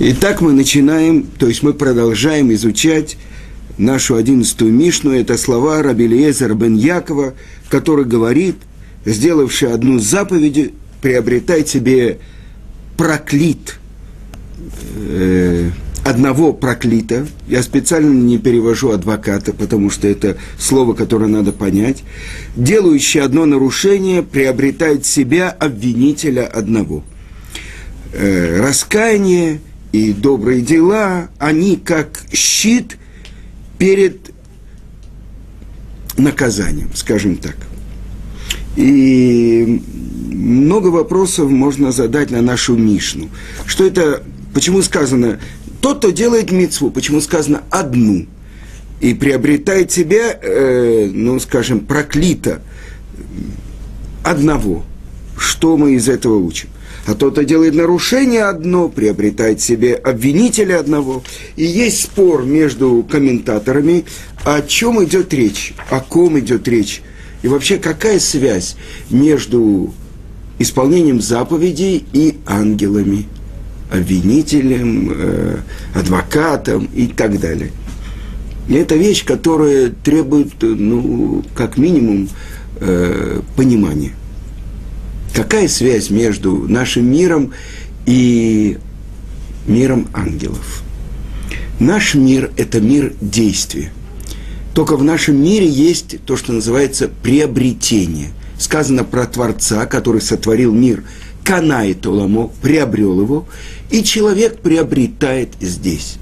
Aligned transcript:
Итак, 0.00 0.40
мы 0.40 0.52
начинаем, 0.52 1.24
то 1.24 1.48
есть 1.48 1.64
мы 1.64 1.74
продолжаем 1.74 2.52
изучать 2.52 3.16
нашу 3.78 4.14
одиннадцатую 4.14 4.72
Мишну. 4.72 5.10
Это 5.10 5.36
слова 5.36 5.82
Рабелиезера 5.82 6.54
бен 6.54 6.76
Якова, 6.76 7.34
который 7.68 8.04
говорит, 8.04 8.54
сделавший 9.04 9.72
одну 9.72 9.98
заповедь, 9.98 10.72
приобретай 11.02 11.66
себе 11.66 12.18
проклит, 12.96 13.80
э, 14.94 15.70
одного 16.04 16.52
проклита. 16.52 17.26
Я 17.48 17.64
специально 17.64 18.12
не 18.12 18.38
перевожу 18.38 18.92
адвоката, 18.92 19.52
потому 19.52 19.90
что 19.90 20.06
это 20.06 20.36
слово, 20.60 20.94
которое 20.94 21.26
надо 21.26 21.50
понять. 21.50 22.04
Делающий 22.54 23.20
одно 23.20 23.46
нарушение 23.46 24.22
приобретает 24.22 25.04
себя 25.04 25.50
обвинителя 25.50 26.46
одного. 26.46 27.02
Э, 28.12 28.60
раскаяние 28.60 29.60
и 29.92 30.12
добрые 30.12 30.60
дела, 30.60 31.30
они 31.38 31.76
как 31.76 32.22
щит 32.32 32.96
перед 33.78 34.30
наказанием, 36.16 36.90
скажем 36.94 37.36
так. 37.36 37.56
И 38.76 39.82
много 40.32 40.88
вопросов 40.88 41.50
можно 41.50 41.90
задать 41.92 42.30
на 42.30 42.42
нашу 42.42 42.76
Мишну. 42.76 43.28
Что 43.66 43.86
это, 43.86 44.22
почему 44.54 44.82
сказано, 44.82 45.40
тот, 45.80 45.98
кто 45.98 46.10
делает 46.10 46.50
мецву, 46.50 46.90
почему 46.90 47.20
сказано 47.20 47.62
одну, 47.70 48.26
и 49.00 49.14
приобретает 49.14 49.92
себе, 49.92 50.38
э, 50.42 51.08
ну, 51.12 51.38
скажем, 51.38 51.80
проклито 51.80 52.62
одного. 54.24 54.84
Что 55.38 55.76
мы 55.76 55.94
из 55.94 56.08
этого 56.08 56.36
учим? 56.36 56.68
А 57.06 57.14
тот, 57.14 57.32
кто 57.32 57.42
делает 57.42 57.74
нарушение 57.74 58.44
одно, 58.44 58.88
приобретает 58.88 59.60
себе 59.60 59.94
обвинителя 59.94 60.78
одного. 60.78 61.22
И 61.56 61.64
есть 61.64 62.02
спор 62.02 62.44
между 62.44 63.06
комментаторами, 63.10 64.04
о 64.44 64.60
чем 64.62 65.02
идет 65.04 65.32
речь, 65.32 65.74
о 65.90 66.00
ком 66.00 66.38
идет 66.38 66.68
речь. 66.68 67.02
И 67.42 67.48
вообще, 67.48 67.78
какая 67.78 68.18
связь 68.18 68.76
между 69.10 69.92
исполнением 70.58 71.20
заповедей 71.20 72.04
и 72.12 72.36
ангелами, 72.46 73.26
обвинителем, 73.90 75.12
э, 75.14 75.56
адвокатом 75.94 76.88
и 76.94 77.06
так 77.06 77.40
далее. 77.40 77.70
И 78.68 78.74
это 78.74 78.96
вещь, 78.96 79.24
которая 79.24 79.88
требует, 79.88 80.52
ну, 80.60 81.42
как 81.54 81.78
минимум, 81.78 82.28
э, 82.80 83.40
понимания. 83.56 84.12
Какая 85.34 85.68
связь 85.68 86.10
между 86.10 86.68
нашим 86.68 87.10
миром 87.10 87.52
и 88.06 88.78
миром 89.66 90.08
ангелов? 90.12 90.82
Наш 91.78 92.14
мир– 92.14 92.50
это 92.56 92.80
мир 92.80 93.14
действия. 93.20 93.92
Только 94.74 94.96
в 94.96 95.04
нашем 95.04 95.42
мире 95.42 95.68
есть 95.68 96.24
то, 96.24 96.36
что 96.36 96.52
называется 96.52 97.08
приобретение. 97.22 98.30
Сказано 98.58 99.04
про 99.04 99.26
Творца, 99.26 99.86
который 99.86 100.20
сотворил 100.20 100.72
мир, 100.72 101.04
канает 101.44 102.04
Оламо, 102.06 102.50
приобрел 102.60 103.20
его, 103.20 103.46
и 103.90 104.02
человек 104.02 104.60
приобретает 104.60 105.54
здесь. 105.60 106.16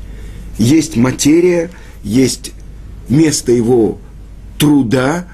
Есть 0.58 0.96
материя, 0.96 1.70
есть 2.04 2.52
место 3.08 3.52
его 3.52 3.98
труда 4.58 5.26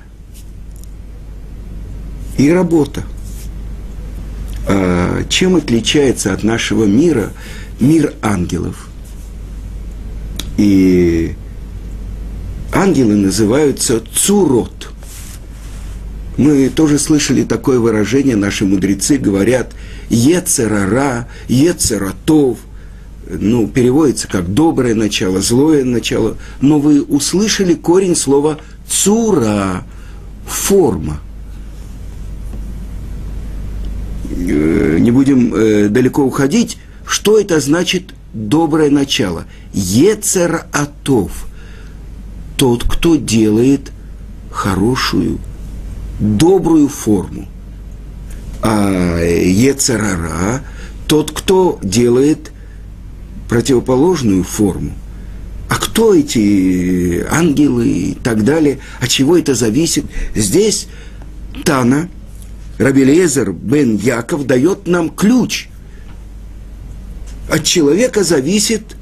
и 2.39 2.51
работа. 2.51 3.05
А, 4.75 5.25
чем 5.29 5.57
отличается 5.57 6.33
от 6.33 6.45
нашего 6.45 6.85
мира 6.85 7.33
мир 7.79 8.15
ангелов? 8.23 8.89
И 10.57 11.35
ангелы 12.73 13.17
называются 13.17 14.03
цурот. 14.15 14.89
Мы 16.39 16.71
тоже 16.71 16.99
слышали 16.99 17.45
такое 17.45 17.79
выражение, 17.79 18.35
наши 18.35 18.65
мудрецы 18.65 19.19
говорят 19.19 19.75
«ецерара», 20.09 21.29
«ецератов», 21.49 22.57
ну, 23.29 23.67
переводится 23.67 24.27
как 24.27 24.55
«доброе 24.55 24.95
начало», 24.95 25.43
«злое 25.43 25.85
начало», 25.85 26.39
но 26.63 26.79
вы 26.79 27.03
услышали 27.03 27.75
корень 27.75 28.17
слова 28.17 28.59
«цура», 28.89 29.85
«форма». 30.47 31.21
Не 34.37 35.11
будем 35.11 35.55
э, 35.55 35.89
далеко 35.89 36.23
уходить, 36.25 36.79
что 37.07 37.39
это 37.39 37.61
значит 37.61 38.15
доброе 38.33 38.91
начало? 38.91 39.45
Ецер 39.73 40.67
Атов. 40.73 41.47
Тот, 42.57 42.85
кто 42.85 43.17
делает 43.17 43.91
хорошую, 44.51 45.39
добрую 46.21 46.89
форму. 46.89 47.49
А 48.63 49.19
Ецерара– 49.21 50.63
тот, 51.09 51.33
кто 51.33 51.79
делает 51.83 52.53
противоположную 53.49 54.45
форму. 54.45 54.93
А 55.69 55.75
кто 55.75 56.15
эти 56.15 57.27
ангелы 57.29 57.89
и 57.89 58.15
так 58.15 58.45
далее? 58.45 58.79
От 59.01 59.09
чего 59.09 59.37
это 59.37 59.55
зависит? 59.55 60.05
Здесь 60.35 60.87
Тана– 61.65 62.09
Рабелезер 62.83 63.53
бен 63.53 63.97
Яков 63.97 64.47
дает 64.47 64.89
нам 64.89 65.09
ключ. 65.11 65.69
От 67.49 67.65
человека 67.65 68.25
зависит, 68.25 68.97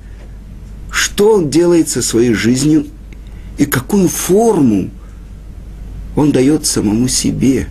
что 0.91 1.35
он 1.35 1.51
делает 1.51 1.89
со 1.89 2.03
своей 2.03 2.35
жизнью 2.35 2.87
и 3.57 3.65
какую 3.65 4.09
форму 4.09 4.91
он 6.15 6.31
дает 6.31 6.67
самому 6.67 7.09
себе. 7.09 7.69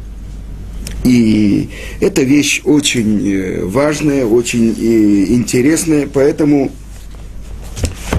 И 1.03 1.69
эта 1.99 2.23
вещь 2.23 2.61
очень 2.65 3.31
э, 3.31 3.65
важная, 3.65 4.25
очень 4.25 4.75
э, 4.77 5.33
интересная, 5.33 6.07
поэтому 6.07 6.71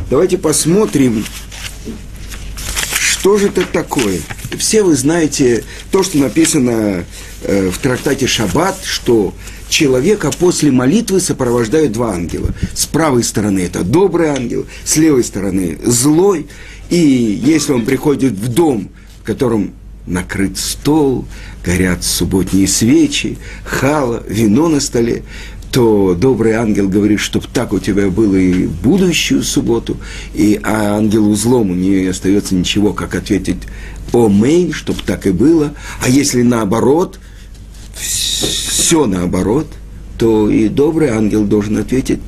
давайте 0.09 0.39
посмотрим, 0.39 1.25
что 2.95 3.37
же 3.37 3.49
это 3.49 3.65
такое. 3.67 4.21
Все 4.57 4.83
вы 4.83 4.95
знаете 4.95 5.65
то, 5.91 6.03
что 6.03 6.19
написано 6.19 7.05
в 7.43 7.79
трактате 7.79 8.27
Шаббат, 8.27 8.77
что 8.85 9.35
человека 9.71 10.31
после 10.31 10.71
молитвы 10.71 11.21
сопровождают 11.21 11.93
два 11.93 12.13
ангела. 12.13 12.51
С 12.75 12.87
правой 12.87 13.25
стороны 13.25 13.61
это 13.61 13.83
добрый 13.83 14.29
ангел, 14.29 14.67
с 14.85 14.97
левой 14.97 15.25
стороны 15.25 15.79
злой. 15.85 16.47
И 16.91 16.97
если 16.99 17.73
он 17.73 17.85
приходит 17.87 18.33
в 18.33 18.49
дом, 18.49 18.91
в 19.23 19.25
котором 19.25 19.73
накрыт 20.07 20.59
стол, 20.59 21.25
горят 21.65 22.05
субботние 22.05 22.67
свечи, 22.67 23.39
хала, 23.65 24.23
вино 24.29 24.69
на 24.69 24.81
столе, 24.81 25.23
то 25.71 26.17
добрый 26.19 26.55
ангел 26.55 26.89
говорит, 26.89 27.21
чтобы 27.21 27.47
так 27.53 27.73
у 27.73 27.79
тебя 27.79 28.09
было 28.09 28.35
и 28.35 28.67
будущую 28.67 29.45
субботу, 29.45 29.99
и 30.35 30.59
а 30.65 30.97
ангелу 30.97 31.33
злому 31.37 31.75
не 31.75 32.07
остается 32.07 32.57
ничего, 32.57 32.93
как 32.93 33.15
ответить 33.15 33.59
«Омейн», 34.13 34.73
чтобы 34.73 35.01
так 35.07 35.29
и 35.29 35.31
было. 35.31 35.73
А 36.03 36.09
если 36.09 36.43
наоборот– 36.43 37.21
все 38.91 39.07
наоборот, 39.07 39.69
то 40.19 40.51
и 40.51 40.69
добрый 40.69 41.11
ангел 41.11 41.45
должен 41.45 41.79
ответить, 41.79 42.19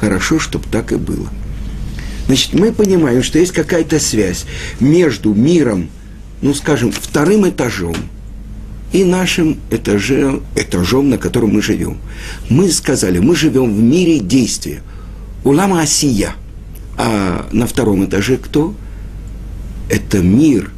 хорошо, 0.00 0.40
чтобы 0.40 0.64
так 0.68 0.90
и 0.90 0.96
было. 0.96 1.28
Значит, 2.26 2.54
мы 2.54 2.72
понимаем, 2.72 3.22
что 3.22 3.38
есть 3.38 3.52
какая-то 3.52 4.00
связь 4.00 4.44
между 4.80 5.32
миром, 5.32 5.88
ну, 6.42 6.54
скажем, 6.54 6.90
вторым 6.90 7.48
этажом 7.48 7.94
и 8.92 9.04
нашим 9.04 9.58
этажем, 9.70 10.42
этажом, 10.56 11.08
на 11.08 11.18
котором 11.18 11.50
мы 11.50 11.62
живем. 11.62 11.98
Мы 12.50 12.68
сказали, 12.72 13.20
мы 13.20 13.36
живем 13.36 13.72
в 13.72 13.80
мире 13.80 14.18
действия. 14.18 14.82
Улама 15.44 15.82
Асия. 15.82 16.32
А 16.96 17.48
на 17.52 17.68
втором 17.68 18.04
этаже 18.04 18.38
кто? 18.38 18.74
Это 19.88 20.18
мир 20.18 20.72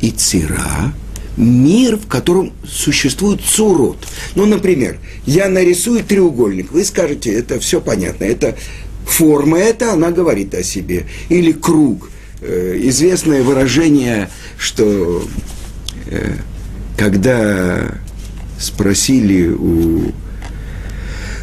Ицира, 0.00 0.92
мир, 1.36 1.96
в 1.96 2.06
котором 2.06 2.52
существует 2.66 3.40
цурот. 3.40 3.98
Ну, 4.34 4.46
например, 4.46 4.98
я 5.26 5.48
нарисую 5.48 6.04
треугольник, 6.04 6.72
вы 6.72 6.84
скажете, 6.84 7.32
это 7.32 7.58
все 7.60 7.80
понятно, 7.80 8.24
это 8.24 8.56
форма 9.06 9.58
эта, 9.58 9.92
она 9.92 10.10
говорит 10.10 10.54
о 10.54 10.62
себе. 10.62 11.06
Или 11.28 11.52
круг. 11.52 12.10
Э, 12.40 12.78
известное 12.82 13.42
выражение, 13.42 14.28
что 14.58 15.24
э, 16.06 16.34
когда 16.98 17.94
спросили 18.58 19.48
у 19.48 20.12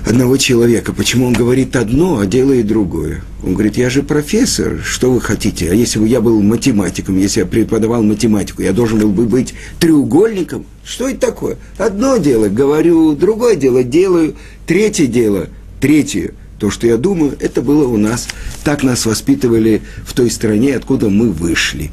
одного 0.06 0.38
человека, 0.38 0.94
почему 0.94 1.28
он 1.28 1.34
говорит 1.34 1.76
одно, 1.76 2.20
а 2.20 2.26
делает 2.26 2.68
другое. 2.68 3.24
Он 3.44 3.54
говорит, 3.54 3.78
я 3.78 3.90
же 3.90 4.04
профессор, 4.04 4.80
что 4.84 5.12
вы 5.12 5.22
хотите? 5.22 5.72
А 5.72 5.74
если 5.74 6.00
бы 6.00 6.08
я 6.08 6.22
был 6.22 6.42
математиком, 6.42 7.18
если 7.18 7.42
я 7.42 7.46
преподавал 7.46 8.04
математику, 8.04 8.62
я 8.62 8.74
должен 8.74 9.00
был 9.00 9.12
бы 9.12 9.26
быть 9.26 9.54
треугольником? 9.80 10.66
Что 10.84 11.10
это 11.10 11.20
такое? 11.20 11.58
Одно 11.78 12.18
дело 12.18 12.50
говорю, 12.50 13.14
другое 13.14 13.56
дело 13.56 13.84
делаю, 13.84 14.36
третье 14.66 15.08
дело, 15.08 15.48
третье 15.80 16.34
то, 16.62 16.70
что 16.70 16.86
я 16.86 16.98
думаю, 16.98 17.36
это 17.40 17.64
было 17.64 17.88
у 17.88 17.98
нас, 17.98 18.28
так 18.64 18.84
нас 18.84 19.08
воспитывали 19.08 19.82
в 20.06 20.14
той 20.14 20.30
стране, 20.30 20.76
откуда 20.76 21.10
мы 21.10 21.32
вышли. 21.32 21.90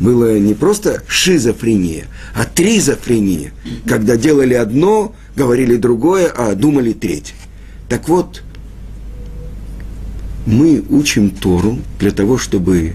Было 0.00 0.38
не 0.38 0.54
просто 0.54 1.02
шизофрения, 1.06 2.06
а 2.34 2.44
тризофрения, 2.44 3.52
когда 3.86 4.16
делали 4.16 4.54
одно, 4.54 5.14
говорили 5.36 5.76
другое, 5.76 6.32
а 6.34 6.54
думали 6.54 6.94
третье. 6.94 7.34
Так 7.88 8.08
вот, 8.08 8.42
мы 10.46 10.82
учим 10.88 11.30
Тору 11.30 11.78
для 11.98 12.10
того, 12.10 12.38
чтобы 12.38 12.94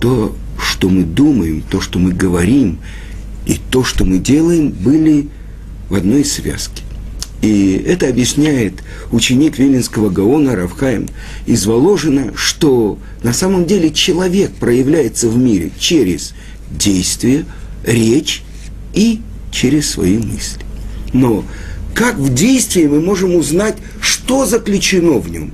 то, 0.00 0.34
что 0.58 0.88
мы 0.88 1.04
думаем, 1.04 1.62
то, 1.68 1.80
что 1.80 1.98
мы 1.98 2.12
говорим, 2.12 2.78
и 3.46 3.58
то, 3.70 3.84
что 3.84 4.04
мы 4.04 4.18
делаем, 4.18 4.70
были 4.70 5.28
в 5.88 5.94
одной 5.94 6.24
связке. 6.24 6.82
И 7.42 7.84
это 7.86 8.08
объясняет 8.08 8.82
ученик 9.12 9.58
Виленского 9.58 10.08
Гаона 10.10 10.56
Равхаем 10.56 11.08
из 11.46 11.66
Воложина, 11.66 12.32
что 12.34 12.98
на 13.22 13.32
самом 13.32 13.66
деле 13.66 13.92
человек 13.92 14.52
проявляется 14.52 15.28
в 15.28 15.36
мире 15.36 15.70
через 15.78 16.34
действие, 16.70 17.44
речь 17.84 18.42
и 18.94 19.20
через 19.52 19.90
свои 19.90 20.18
мысли. 20.18 20.62
Но 21.12 21.44
как 21.96 22.16
в 22.16 22.32
действии 22.32 22.86
мы 22.86 23.00
можем 23.00 23.34
узнать, 23.34 23.76
что 24.02 24.44
заключено 24.44 25.18
в 25.18 25.30
нем? 25.30 25.50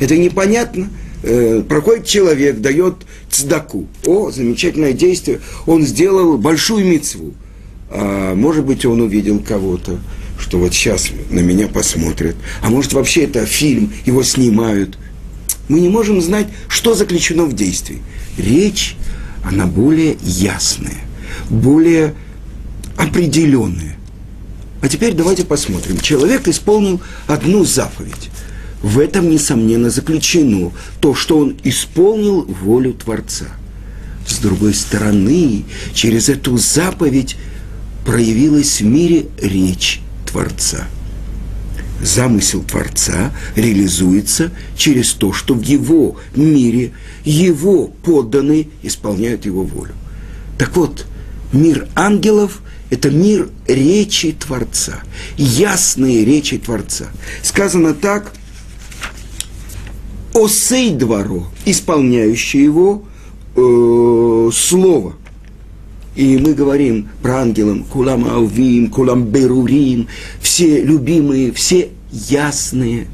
Это 0.00 0.16
непонятно. 0.16 0.90
Э, 1.22 1.62
проходит 1.66 2.04
человек, 2.04 2.60
дает 2.60 2.96
цдаку. 3.30 3.86
О, 4.04 4.32
замечательное 4.32 4.92
действие. 4.92 5.40
Он 5.66 5.86
сделал 5.86 6.36
большую 6.36 6.84
мицву. 6.84 7.32
А 7.90 8.34
может 8.34 8.64
быть, 8.64 8.84
он 8.84 9.00
увидел 9.02 9.38
кого-то 9.38 10.00
что 10.36 10.58
вот 10.58 10.74
сейчас 10.74 11.10
на 11.30 11.38
меня 11.38 11.68
посмотрят, 11.68 12.34
а 12.60 12.68
может 12.68 12.92
вообще 12.92 13.22
это 13.22 13.46
фильм, 13.46 13.92
его 14.04 14.24
снимают. 14.24 14.98
Мы 15.68 15.78
не 15.78 15.88
можем 15.88 16.20
знать, 16.20 16.48
что 16.68 16.94
заключено 16.94 17.44
в 17.44 17.54
действии. 17.54 18.02
Речь, 18.36 18.96
она 19.44 19.66
более 19.66 20.16
ясная, 20.20 20.98
более 21.48 22.14
определенная. 22.96 23.96
А 24.84 24.88
теперь 24.90 25.14
давайте 25.14 25.46
посмотрим. 25.46 25.98
Человек 25.98 26.46
исполнил 26.46 27.00
одну 27.26 27.64
заповедь. 27.64 28.28
В 28.82 28.98
этом, 28.98 29.30
несомненно, 29.30 29.88
заключено 29.88 30.72
то, 31.00 31.14
что 31.14 31.38
он 31.38 31.56
исполнил 31.64 32.42
волю 32.42 32.92
Творца. 32.92 33.46
С 34.26 34.36
другой 34.40 34.74
стороны, 34.74 35.64
через 35.94 36.28
эту 36.28 36.58
заповедь 36.58 37.38
проявилась 38.04 38.82
в 38.82 38.84
мире 38.84 39.28
речь 39.40 40.02
Творца. 40.26 40.86
Замысел 42.02 42.62
Творца 42.62 43.32
реализуется 43.56 44.50
через 44.76 45.14
то, 45.14 45.32
что 45.32 45.54
в 45.54 45.62
его 45.62 46.18
мире 46.36 46.92
его 47.24 47.86
подданные 47.86 48.68
исполняют 48.82 49.46
его 49.46 49.62
волю. 49.62 49.94
Так 50.58 50.76
вот, 50.76 51.06
мир 51.54 51.88
ангелов– 51.94 52.60
это 52.90 53.10
мир 53.10 53.48
речи 53.66 54.32
Творца, 54.32 55.02
ясные 55.36 56.24
речи 56.24 56.58
Творца. 56.58 57.06
Сказано 57.42 57.94
так, 57.94 58.32
«Осей 60.34 60.90
дворо», 60.90 61.46
исполняющий 61.64 62.62
его 62.62 63.04
э, 63.56 64.50
слово– 64.52 65.14
и 66.16 66.38
мы 66.38 66.54
говорим 66.54 67.08
про 67.22 67.40
ангелов, 67.40 67.86
кулам 67.88 68.24
алвим, 68.24 68.88
кулам 68.88 69.24
берурим, 69.24 70.06
все 70.40 70.80
любимые, 70.82 71.52
все 71.52 71.88
ясные. 72.12 73.08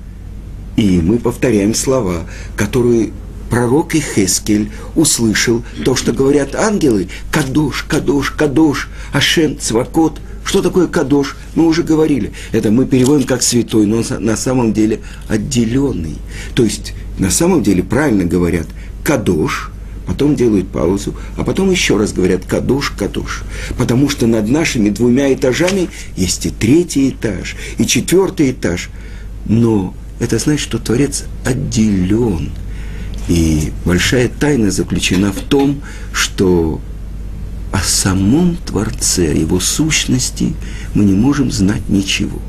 И 0.76 1.00
мы 1.00 1.18
повторяем 1.18 1.74
слова, 1.74 2.26
которые 2.56 3.10
пророк 3.50 3.94
Ихескель 3.94 4.70
услышал 4.94 5.62
то, 5.84 5.96
что 5.96 6.12
говорят 6.12 6.54
ангелы. 6.54 7.08
Кадош, 7.30 7.82
кадош, 7.82 8.30
кадош, 8.30 8.88
Ашем, 9.12 9.58
Цвакот. 9.58 10.20
Что 10.44 10.62
такое 10.62 10.86
кадош? 10.86 11.36
Мы 11.54 11.66
уже 11.66 11.82
говорили. 11.82 12.32
Это 12.52 12.70
мы 12.70 12.86
переводим 12.86 13.26
как 13.26 13.42
святой, 13.42 13.86
но 13.86 14.02
на 14.18 14.36
самом 14.36 14.72
деле 14.72 15.00
отделенный. 15.28 16.16
То 16.54 16.64
есть, 16.64 16.94
на 17.18 17.30
самом 17.30 17.62
деле 17.62 17.82
правильно 17.82 18.24
говорят 18.24 18.66
кадош– 19.04 19.70
потом 20.10 20.34
делают 20.34 20.68
паузу, 20.68 21.14
а 21.36 21.44
потом 21.44 21.70
еще 21.70 21.96
раз 21.96 22.12
говорят 22.12 22.44
«кадуш, 22.44 22.90
кадуш». 22.90 23.44
Потому 23.78 24.08
что 24.08 24.26
над 24.26 24.48
нашими 24.48 24.90
двумя 24.90 25.32
этажами 25.32 25.88
есть 26.16 26.46
и 26.46 26.50
третий 26.50 27.10
этаж, 27.10 27.54
и 27.78 27.86
четвертый 27.86 28.50
этаж. 28.50 28.90
Но 29.46 29.94
это 30.18 30.38
значит, 30.38 30.62
что 30.62 30.78
Творец 30.78 31.26
отделен. 31.44 32.50
И 33.28 33.72
большая 33.84 34.28
тайна 34.28 34.70
заключена 34.70 35.32
в 35.32 35.40
том, 35.40 35.82
что 36.12 36.80
о 37.72 37.78
самом 37.78 38.56
Творце, 38.56 39.34
его 39.34 39.60
сущности 39.60 40.54
мы 40.94 41.04
не 41.04 41.14
можем 41.14 41.50
знать 41.50 41.88
ничего. 41.88 42.40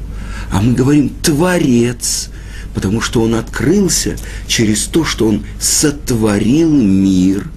А 0.51 0.61
мы 0.61 0.73
говорим 0.73 1.09
«творец», 1.21 2.29
потому 2.73 3.01
что 3.01 3.21
он 3.21 3.35
открылся 3.35 4.15
через 4.47 4.85
то, 4.85 5.05
что 5.05 5.27
он 5.27 5.43
сотворил 5.59 6.71
мир, 6.71 7.49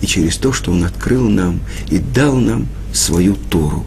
и 0.00 0.06
через 0.06 0.36
то, 0.36 0.52
что 0.52 0.72
он 0.72 0.84
открыл 0.84 1.28
нам 1.28 1.60
и 1.90 1.98
дал 1.98 2.36
нам 2.36 2.68
свою 2.92 3.36
Тору, 3.50 3.84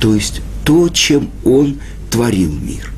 то 0.00 0.14
есть 0.14 0.40
то, 0.64 0.88
чем 0.88 1.30
он 1.44 1.78
творил 2.10 2.52
мир. 2.52 2.92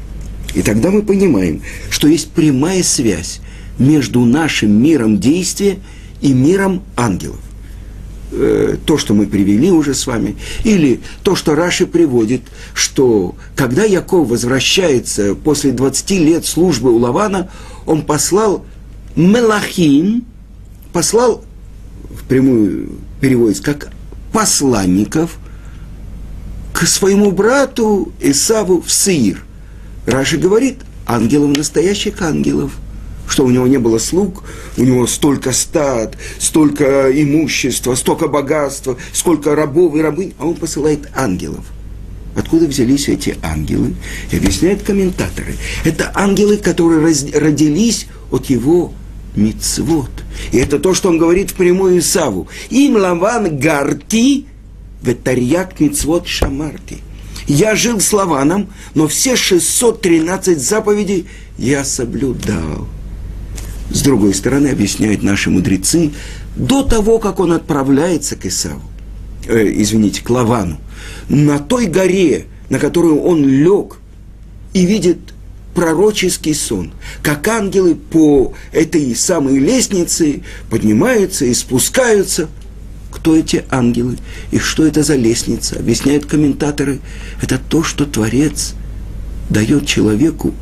И 0.54 0.62
тогда 0.62 0.90
мы 0.90 1.02
понимаем, 1.02 1.62
что 1.90 2.08
есть 2.08 2.30
прямая 2.30 2.82
связь 2.82 3.40
между 3.78 4.24
нашим 4.24 4.70
миром 4.70 5.18
действия 5.18 5.78
и 6.20 6.32
миром 6.32 6.82
ангелов. 6.96 7.40
Э, 8.32 8.76
то, 8.84 8.98
что 8.98 9.14
мы 9.14 9.26
привели 9.26 9.70
уже 9.70 9.94
с 9.94 10.06
вами, 10.06 10.36
или 10.64 11.00
то, 11.22 11.36
что 11.36 11.54
Раши 11.54 11.86
приводит, 11.86 12.42
что 12.74 13.36
когда 13.54 13.84
Яков 13.84 14.28
возвращается 14.28 15.34
после 15.34 15.72
20 15.72 16.10
лет 16.12 16.44
службы 16.44 16.90
у 16.90 16.98
Лавана, 16.98 17.50
он 17.86 18.02
послал 18.02 18.64
Мелахим, 19.14 20.24
послал, 20.92 21.44
в 22.10 22.24
прямую 22.24 22.90
переводится, 23.20 23.62
как 23.62 23.90
посланников 24.32 25.38
к 26.72 26.86
своему 26.86 27.30
брату 27.30 28.12
Исаву 28.20 28.82
в 28.82 28.90
Сеир. 28.90 29.44
Раши 30.04 30.36
говорит, 30.36 30.78
ангелов 31.06 31.56
настоящих 31.56 32.20
ангелов– 32.22 32.72
что 33.28 33.44
у 33.44 33.50
него 33.50 33.66
не 33.66 33.78
было 33.78 33.98
слуг, 33.98 34.44
у 34.76 34.82
него 34.82 35.06
столько 35.06 35.52
стад, 35.52 36.16
столько 36.38 37.10
имущества, 37.10 37.94
столько 37.94 38.28
богатства, 38.28 38.96
сколько 39.12 39.54
рабов 39.54 39.94
и 39.96 40.00
рабынь, 40.00 40.34
а 40.38 40.46
он 40.46 40.54
посылает 40.54 41.08
ангелов. 41.14 41.64
Откуда 42.36 42.66
взялись 42.66 43.08
эти 43.08 43.36
ангелы? 43.42 43.94
И 44.30 44.36
объясняют 44.36 44.82
комментаторы. 44.82 45.54
Это 45.84 46.12
ангелы, 46.14 46.58
которые 46.58 47.00
родились 47.00 48.06
от 48.30 48.46
его 48.46 48.92
мицвод. 49.34 50.10
И 50.52 50.58
это 50.58 50.78
то, 50.78 50.92
что 50.92 51.08
он 51.08 51.18
говорит 51.18 51.50
в 51.50 51.54
прямую 51.54 51.98
Исаву. 51.98 52.48
Им 52.68 52.96
лаван 52.96 53.58
гарти 53.58 54.46
ветарьяк 55.02 55.80
мицвод 55.80 56.26
шамарти. 56.26 56.98
Я 57.46 57.76
жил 57.76 58.00
с 58.00 58.12
Лаваном, 58.12 58.68
но 58.94 59.06
все 59.06 59.36
613 59.36 60.60
заповедей 60.60 61.26
я 61.56 61.84
соблюдал. 61.84 62.88
С 63.90 64.02
другой 64.02 64.34
стороны, 64.34 64.68
объясняют 64.68 65.22
наши 65.22 65.50
мудрецы, 65.50 66.12
до 66.56 66.82
того, 66.82 67.18
как 67.18 67.40
он 67.40 67.52
отправляется 67.52 68.36
к 68.36 68.46
Исаву, 68.46 68.82
э, 69.46 69.72
извините, 69.74 70.22
к 70.22 70.30
Лавану, 70.30 70.78
на 71.28 71.58
той 71.58 71.86
горе, 71.86 72.46
на 72.68 72.78
которую 72.78 73.20
он 73.22 73.46
лег 73.46 73.98
и 74.72 74.84
видит 74.84 75.18
пророческий 75.74 76.54
сон, 76.54 76.92
как 77.22 77.46
ангелы 77.46 77.94
по 77.94 78.54
этой 78.72 79.14
самой 79.14 79.58
лестнице 79.58 80.42
поднимаются 80.70 81.44
и 81.44 81.54
спускаются. 81.54 82.48
Кто 83.12 83.36
эти 83.36 83.64
ангелы 83.70 84.18
и 84.50 84.58
что 84.58 84.86
это 84.86 85.02
за 85.02 85.16
лестница? 85.16 85.78
Объясняют 85.78 86.26
комментаторы. 86.26 86.98
Это 87.40 87.58
то, 87.58 87.82
что 87.82 88.04
Творец 88.04 88.74
дает 89.48 89.86
человеку 89.86 90.54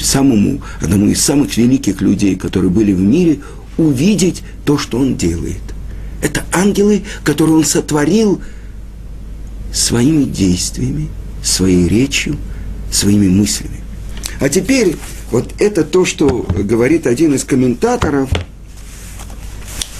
самому, 0.00 0.60
одному 0.80 1.08
из 1.08 1.22
самых 1.22 1.56
великих 1.56 2.00
людей, 2.00 2.36
которые 2.36 2.70
были 2.70 2.92
в 2.92 3.00
мире, 3.00 3.40
увидеть 3.76 4.42
то, 4.64 4.78
что 4.78 4.98
он 4.98 5.16
делает. 5.16 5.60
Это 6.22 6.44
ангелы, 6.52 7.02
которые 7.24 7.56
он 7.56 7.64
сотворил 7.64 8.40
своими 9.72 10.24
действиями, 10.24 11.08
своей 11.42 11.88
речью, 11.88 12.36
своими 12.90 13.28
мыслями. 13.28 13.80
А 14.40 14.48
теперь 14.48 14.96
вот 15.30 15.52
это 15.58 15.84
то, 15.84 16.04
что 16.04 16.46
говорит 16.58 17.06
один 17.06 17.34
из 17.34 17.44
комментаторов, 17.44 18.30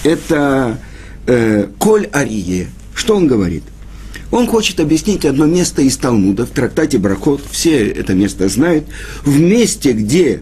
это 0.03 0.79
э, 1.27 1.67
Коль 1.77 2.07
Арие. 2.07 2.67
Что 2.95 3.15
он 3.15 3.27
говорит? 3.27 3.63
Он 4.31 4.47
хочет 4.47 4.79
объяснить 4.79 5.25
одно 5.25 5.45
место 5.45 5.81
из 5.81 5.97
Талмуда, 5.97 6.45
в 6.45 6.51
трактате 6.51 6.97
Брахот, 6.97 7.41
все 7.49 7.87
это 7.89 8.13
место 8.13 8.47
знают, 8.47 8.85
в 9.23 9.39
месте, 9.39 9.91
где 9.93 10.41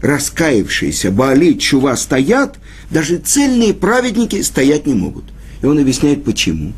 раскаявшиеся 0.00 1.10
Баали 1.10 1.54
Чува 1.54 1.96
стоят, 1.96 2.58
даже 2.90 3.18
цельные 3.18 3.74
праведники 3.74 4.40
стоять 4.42 4.86
не 4.86 4.94
могут. 4.94 5.24
И 5.62 5.66
он 5.66 5.78
объясняет, 5.78 6.24
почему. 6.24 6.72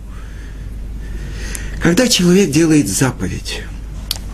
Когда 1.82 2.08
человек 2.08 2.50
делает 2.50 2.88
заповедь, 2.88 3.62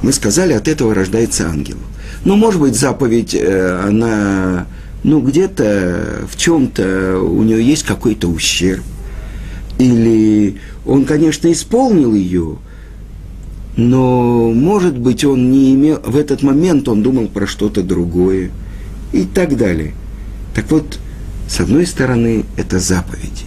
мы 0.00 0.12
сказали, 0.12 0.54
от 0.54 0.68
этого 0.68 0.94
рождается 0.94 1.48
ангел. 1.48 1.76
Но, 2.24 2.36
может 2.36 2.60
быть, 2.60 2.74
заповедь, 2.74 3.34
э, 3.34 3.80
она, 3.86 4.66
ну, 5.02 5.20
где-то, 5.20 6.26
в 6.30 6.36
чем-то 6.38 7.18
у 7.18 7.42
нее 7.42 7.62
есть 7.62 7.82
какой-то 7.82 8.28
ущерб. 8.28 8.82
Или 9.78 10.58
он, 10.84 11.04
конечно, 11.04 11.50
исполнил 11.50 12.14
ее, 12.14 12.58
но, 13.76 14.52
может 14.52 14.96
быть, 14.96 15.24
он 15.24 15.50
не 15.50 15.74
имел, 15.74 16.00
в 16.04 16.16
этот 16.16 16.42
момент 16.42 16.88
он 16.88 17.02
думал 17.02 17.28
про 17.28 17.46
что-то 17.46 17.82
другое 17.82 18.50
и 19.12 19.24
так 19.24 19.56
далее. 19.56 19.94
Так 20.54 20.70
вот, 20.70 20.98
с 21.48 21.60
одной 21.60 21.86
стороны, 21.86 22.44
это 22.56 22.78
заповеди, 22.78 23.44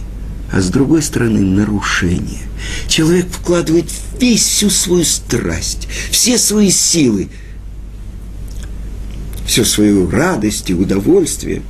а 0.52 0.60
с 0.60 0.68
другой 0.68 1.02
стороны, 1.02 1.40
нарушение. 1.40 2.42
Человек 2.88 3.26
вкладывает 3.30 3.86
весь 4.20 4.42
всю 4.42 4.68
свою 4.68 5.04
страсть, 5.04 5.88
все 6.10 6.36
свои 6.38 6.70
силы, 6.70 7.28
всю 9.46 9.64
свою 9.64 10.10
радость 10.10 10.68
и 10.68 10.74
удовольствие, 10.74 11.62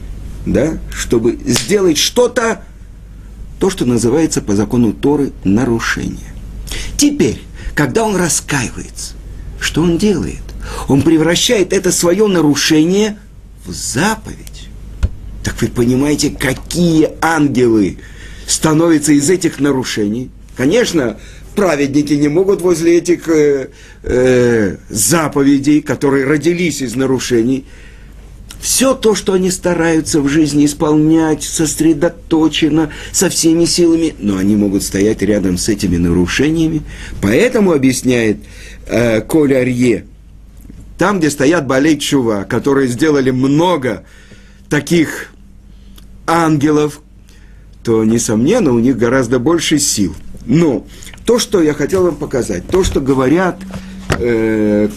да, 0.46 0.78
чтобы 0.90 1.38
сделать 1.46 1.98
что-то, 1.98 2.64
то, 3.58 3.70
что 3.70 3.84
называется 3.84 4.40
по 4.40 4.54
закону 4.54 4.92
Торы 4.92 5.32
нарушение. 5.44 6.32
Теперь, 6.96 7.40
когда 7.74 8.04
он 8.04 8.16
раскаивается, 8.16 9.14
что 9.60 9.82
он 9.82 9.98
делает? 9.98 10.42
Он 10.88 11.02
превращает 11.02 11.72
это 11.72 11.90
свое 11.92 12.26
нарушение 12.26 13.18
в 13.64 13.72
заповедь. 13.72 14.68
Так 15.42 15.60
вы 15.62 15.68
понимаете, 15.68 16.30
какие 16.30 17.10
ангелы 17.20 17.98
становятся 18.46 19.12
из 19.12 19.30
этих 19.30 19.60
нарушений? 19.60 20.30
Конечно, 20.56 21.18
праведники 21.54 22.12
не 22.12 22.28
могут 22.28 22.60
возле 22.60 22.98
этих 22.98 23.28
э, 23.28 23.70
э, 24.02 24.76
заповедей, 24.88 25.80
которые 25.80 26.26
родились 26.26 26.82
из 26.82 26.94
нарушений, 26.94 27.64
все 28.60 28.94
то, 28.94 29.14
что 29.14 29.32
они 29.32 29.50
стараются 29.50 30.20
в 30.20 30.28
жизни 30.28 30.66
исполнять 30.66 31.42
сосредоточенно, 31.42 32.90
со 33.12 33.28
всеми 33.28 33.64
силами, 33.64 34.14
но 34.18 34.36
они 34.36 34.56
могут 34.56 34.82
стоять 34.82 35.22
рядом 35.22 35.58
с 35.58 35.68
этими 35.68 35.96
нарушениями. 35.96 36.82
Поэтому, 37.20 37.72
объясняет 37.72 38.38
э, 38.86 39.20
Коля 39.20 39.58
Арье, 39.58 40.04
там, 40.98 41.20
где 41.20 41.30
стоят 41.30 41.66
болей 41.66 41.98
чува, 41.98 42.44
которые 42.44 42.88
сделали 42.88 43.30
много 43.30 44.04
таких 44.68 45.30
ангелов, 46.26 47.00
то, 47.84 48.04
несомненно, 48.04 48.72
у 48.72 48.80
них 48.80 48.98
гораздо 48.98 49.38
больше 49.38 49.78
сил. 49.78 50.14
Но 50.44 50.86
то, 51.24 51.38
что 51.38 51.62
я 51.62 51.74
хотел 51.74 52.04
вам 52.04 52.16
показать, 52.16 52.66
то, 52.66 52.82
что 52.82 53.00
говорят 53.00 53.58
э, 54.18 54.88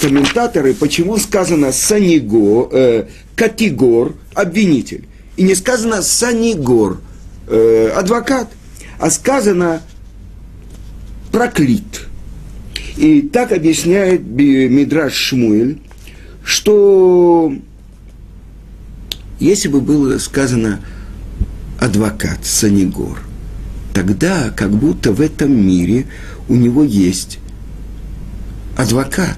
комментаторы, 0.00 0.74
почему 0.74 1.18
сказано 1.18 1.72
саниго, 1.72 2.68
э, 2.70 3.04
категор, 3.34 4.14
обвинитель, 4.34 5.06
и 5.36 5.42
не 5.42 5.54
сказано 5.54 6.02
санигор, 6.02 7.00
э, 7.46 7.92
адвокат, 7.94 8.48
а 8.98 9.10
сказано 9.10 9.82
проклит. 11.30 12.06
И 12.96 13.22
так 13.22 13.52
объясняет 13.52 14.22
Мидраш 14.22 15.14
Шмуэль, 15.14 15.80
что 16.42 17.52
если 19.38 19.68
бы 19.68 19.80
было 19.80 20.18
сказано 20.18 20.80
адвокат, 21.80 22.44
санигор, 22.44 23.20
тогда 23.94 24.50
как 24.50 24.70
будто 24.70 25.12
в 25.12 25.20
этом 25.20 25.54
мире 25.54 26.06
у 26.48 26.54
него 26.54 26.82
есть 26.82 27.38
адвокат. 28.78 29.36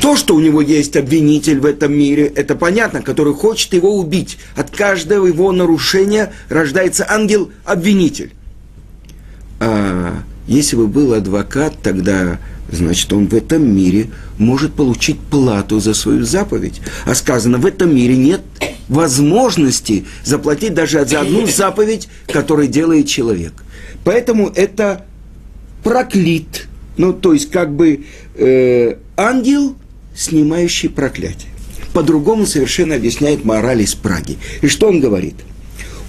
То, 0.00 0.16
что 0.16 0.34
у 0.34 0.40
него 0.40 0.60
есть 0.60 0.96
обвинитель 0.96 1.60
в 1.60 1.66
этом 1.66 1.92
мире, 1.92 2.26
это 2.26 2.54
понятно, 2.54 3.02
который 3.02 3.34
хочет 3.34 3.72
его 3.72 3.96
убить. 3.98 4.38
От 4.54 4.70
каждого 4.70 5.26
его 5.26 5.50
нарушения 5.50 6.32
рождается 6.48 7.06
ангел-обвинитель. 7.10 8.32
А 9.60 10.22
если 10.46 10.76
бы 10.76 10.86
был 10.86 11.14
адвокат, 11.14 11.74
тогда, 11.82 12.38
значит, 12.70 13.12
он 13.12 13.28
в 13.28 13.34
этом 13.34 13.74
мире 13.74 14.10
может 14.38 14.74
получить 14.74 15.18
плату 15.18 15.80
за 15.80 15.94
свою 15.94 16.24
заповедь. 16.24 16.80
А 17.06 17.14
сказано, 17.14 17.58
в 17.58 17.66
этом 17.66 17.94
мире 17.94 18.16
нет 18.16 18.42
возможности 18.88 20.06
заплатить 20.24 20.74
даже 20.74 21.04
за 21.06 21.20
одну 21.20 21.46
заповедь, 21.46 22.08
которую 22.26 22.68
делает 22.68 23.06
человек. 23.06 23.52
Поэтому 24.04 24.48
это 24.48 25.04
проклит– 25.82 26.66
ну, 26.96 27.12
то 27.12 27.32
есть, 27.32 27.50
как 27.50 27.74
бы 27.74 28.04
э, 28.34 28.96
ангел, 29.16 29.76
снимающий 30.14 30.88
проклятие. 30.88 31.50
По-другому 31.92 32.46
совершенно 32.46 32.94
объясняет 32.94 33.44
мораль 33.44 33.82
из 33.82 33.94
Праги. 33.94 34.38
И 34.62 34.68
что 34.68 34.88
он 34.88 35.00
говорит? 35.00 35.34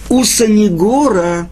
У 0.09 0.23
Санигора, 0.23 1.49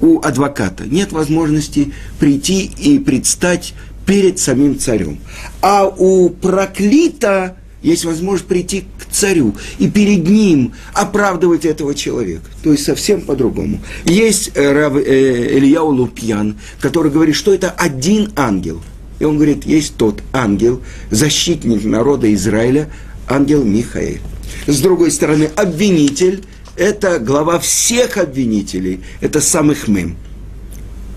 у 0.00 0.20
адвоката, 0.20 0.84
нет 0.84 1.12
возможности 1.12 1.92
прийти 2.18 2.64
и 2.64 2.98
предстать 2.98 3.74
перед 4.06 4.38
самим 4.38 4.78
царем. 4.78 5.18
А 5.62 5.86
у 5.86 6.30
проклита 6.30 7.56
есть 7.82 8.04
возможность 8.04 8.48
прийти 8.48 8.84
царю 9.10 9.54
и 9.78 9.88
перед 9.88 10.26
ним 10.28 10.72
оправдывать 10.92 11.64
этого 11.64 11.94
человека. 11.94 12.44
То 12.62 12.72
есть 12.72 12.84
совсем 12.84 13.22
по-другому. 13.22 13.80
Есть 14.04 14.52
э, 14.54 14.72
раб, 14.72 14.96
э, 14.96 15.58
Илья 15.58 15.82
Лупьян, 15.82 16.56
который 16.80 17.10
говорит, 17.10 17.34
что 17.34 17.52
это 17.52 17.70
один 17.70 18.32
ангел. 18.36 18.80
И 19.18 19.24
он 19.24 19.36
говорит, 19.36 19.66
есть 19.66 19.96
тот 19.96 20.22
ангел, 20.32 20.80
защитник 21.10 21.84
народа 21.84 22.32
Израиля, 22.34 22.90
ангел 23.28 23.62
Михаил. 23.64 24.20
С 24.66 24.80
другой 24.80 25.10
стороны, 25.10 25.50
обвинитель– 25.56 26.44
это 26.76 27.18
глава 27.18 27.58
всех 27.58 28.16
обвинителей, 28.16 29.00
это 29.20 29.40
самых 29.40 29.88
мем. 29.88 30.16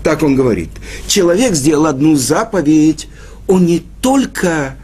Так 0.02 0.22
он 0.22 0.34
говорит. 0.34 0.68
Человек 1.06 1.54
сделал 1.54 1.86
одну 1.86 2.14
заповедь, 2.14 3.08
он 3.46 3.64
не 3.64 3.82
только 4.02 4.76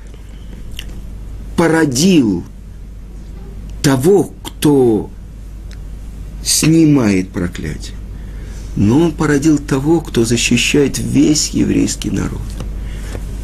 породил 1.57 2.45
того, 3.83 4.33
кто 4.43 5.11
снимает 6.45 7.31
проклятие, 7.31 7.97
но 8.77 9.01
он 9.01 9.13
породил 9.13 9.59
того, 9.59 10.01
кто 10.01 10.25
защищает 10.25 10.99
весь 10.99 11.51
еврейский 11.51 12.11
народ. 12.11 12.41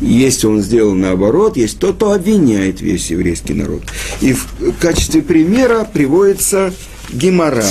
Если 0.01 0.47
он 0.47 0.61
сделал 0.61 0.95
наоборот, 0.95 1.57
есть 1.57 1.79
тот, 1.79 1.97
кто 1.97 2.13
обвиняет 2.13 2.83
весь 2.83 3.11
еврейский 3.11 3.55
народ. 3.55 3.83
И 4.21 4.35
в 4.35 4.47
качестве 4.79 5.23
примера 5.23 5.85
приводится 5.85 6.73
Гимара, 7.11 7.65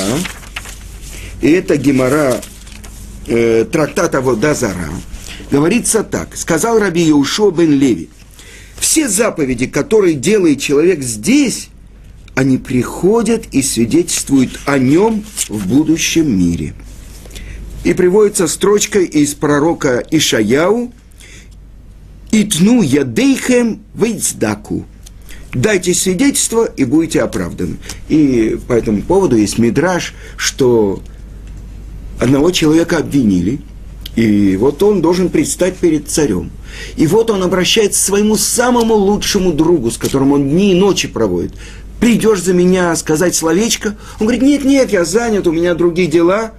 и 1.42 1.52
это 1.52 1.78
Гимара 1.78 2.42
э, 3.28 3.66
трактата 3.72 4.22
Водазара. 4.22 4.90
Говорится 5.52 6.04
так. 6.04 6.36
Сказал 6.36 6.80
Раби 6.80 7.04
Яушо 7.04 7.52
бен 7.52 7.72
Леви, 7.72 8.10
все 8.80 9.08
заповеди, 9.08 9.68
которые 9.68 10.16
делает 10.16 10.60
человек 10.60 11.02
здесь, 11.04 11.70
они 12.36 12.58
приходят 12.58 13.46
и 13.52 13.62
свидетельствуют 13.62 14.60
о 14.66 14.78
нем 14.78 15.24
в 15.48 15.68
будущем 15.68 16.38
мире. 16.38 16.74
И 17.84 17.94
приводится 17.94 18.48
строчка 18.48 19.00
из 19.00 19.34
пророка 19.34 20.04
Ишаяу 20.12 20.92
«Итну 22.32 22.82
ядейхем 22.82 23.82
вейцдаку» 23.94 24.86
дайте 25.54 25.94
свидетельство 25.94 26.66
и 26.66 26.84
будете 26.84 27.22
оправданы. 27.22 27.78
И 28.10 28.60
по 28.68 28.74
этому 28.74 29.02
поводу 29.02 29.38
есть 29.38 29.58
мидраж, 29.58 30.14
что 30.36 31.02
одного 32.20 32.52
человека 32.52 32.98
обвинили– 32.98 33.62
и 34.16 34.56
вот 34.56 34.82
он 34.82 35.02
должен 35.02 35.30
предстать 35.30 35.76
перед 35.76 36.10
царем. 36.10 36.50
И 36.96 37.06
вот 37.06 37.30
он 37.30 37.44
обращается 37.44 38.02
к 38.02 38.06
своему 38.06 38.38
самому 38.38 38.96
лучшему 38.96 39.52
другу, 39.52 39.92
с 39.92 39.98
которым 39.98 40.32
он 40.32 40.50
дни 40.50 40.72
и 40.72 40.76
ночи 40.76 41.08
проводит. 41.08 41.54
Придешь 42.00 42.42
за 42.44 42.54
меня 42.54 42.96
сказать 42.96 43.36
словечко? 43.36 43.96
Он 44.20 44.28
говорит, 44.28 44.44
нет, 44.44 44.66
нет, 44.66 44.92
я 44.92 45.06
занят, 45.06 45.48
у 45.48 45.52
меня 45.52 45.74
другие 45.76 46.08
дела. 46.08 46.52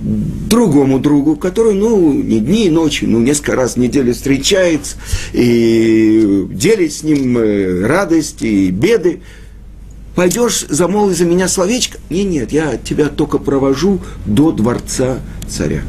Другому 0.00 0.98
другу, 0.98 1.36
который, 1.36 1.74
ну, 1.74 2.12
не 2.12 2.40
дни 2.40 2.66
и 2.66 2.70
ночи, 2.70 3.04
ну, 3.04 3.20
несколько 3.20 3.54
раз 3.54 3.74
в 3.74 3.76
неделю 3.78 4.12
встречается 4.12 4.96
и 5.32 6.46
делит 6.50 6.92
с 6.92 7.02
ним 7.04 7.38
э, 7.38 7.86
радость 7.86 8.42
и 8.42 8.70
беды. 8.70 9.20
Пойдешь 10.16 10.66
замолвить 10.68 11.16
за 11.16 11.24
меня 11.24 11.48
словечко? 11.48 11.98
Нет, 12.10 12.26
нет, 12.26 12.52
я 12.52 12.76
тебя 12.76 13.08
только 13.08 13.38
провожу 13.38 14.00
до 14.26 14.50
дворца 14.50 15.20
царя. 15.48 15.82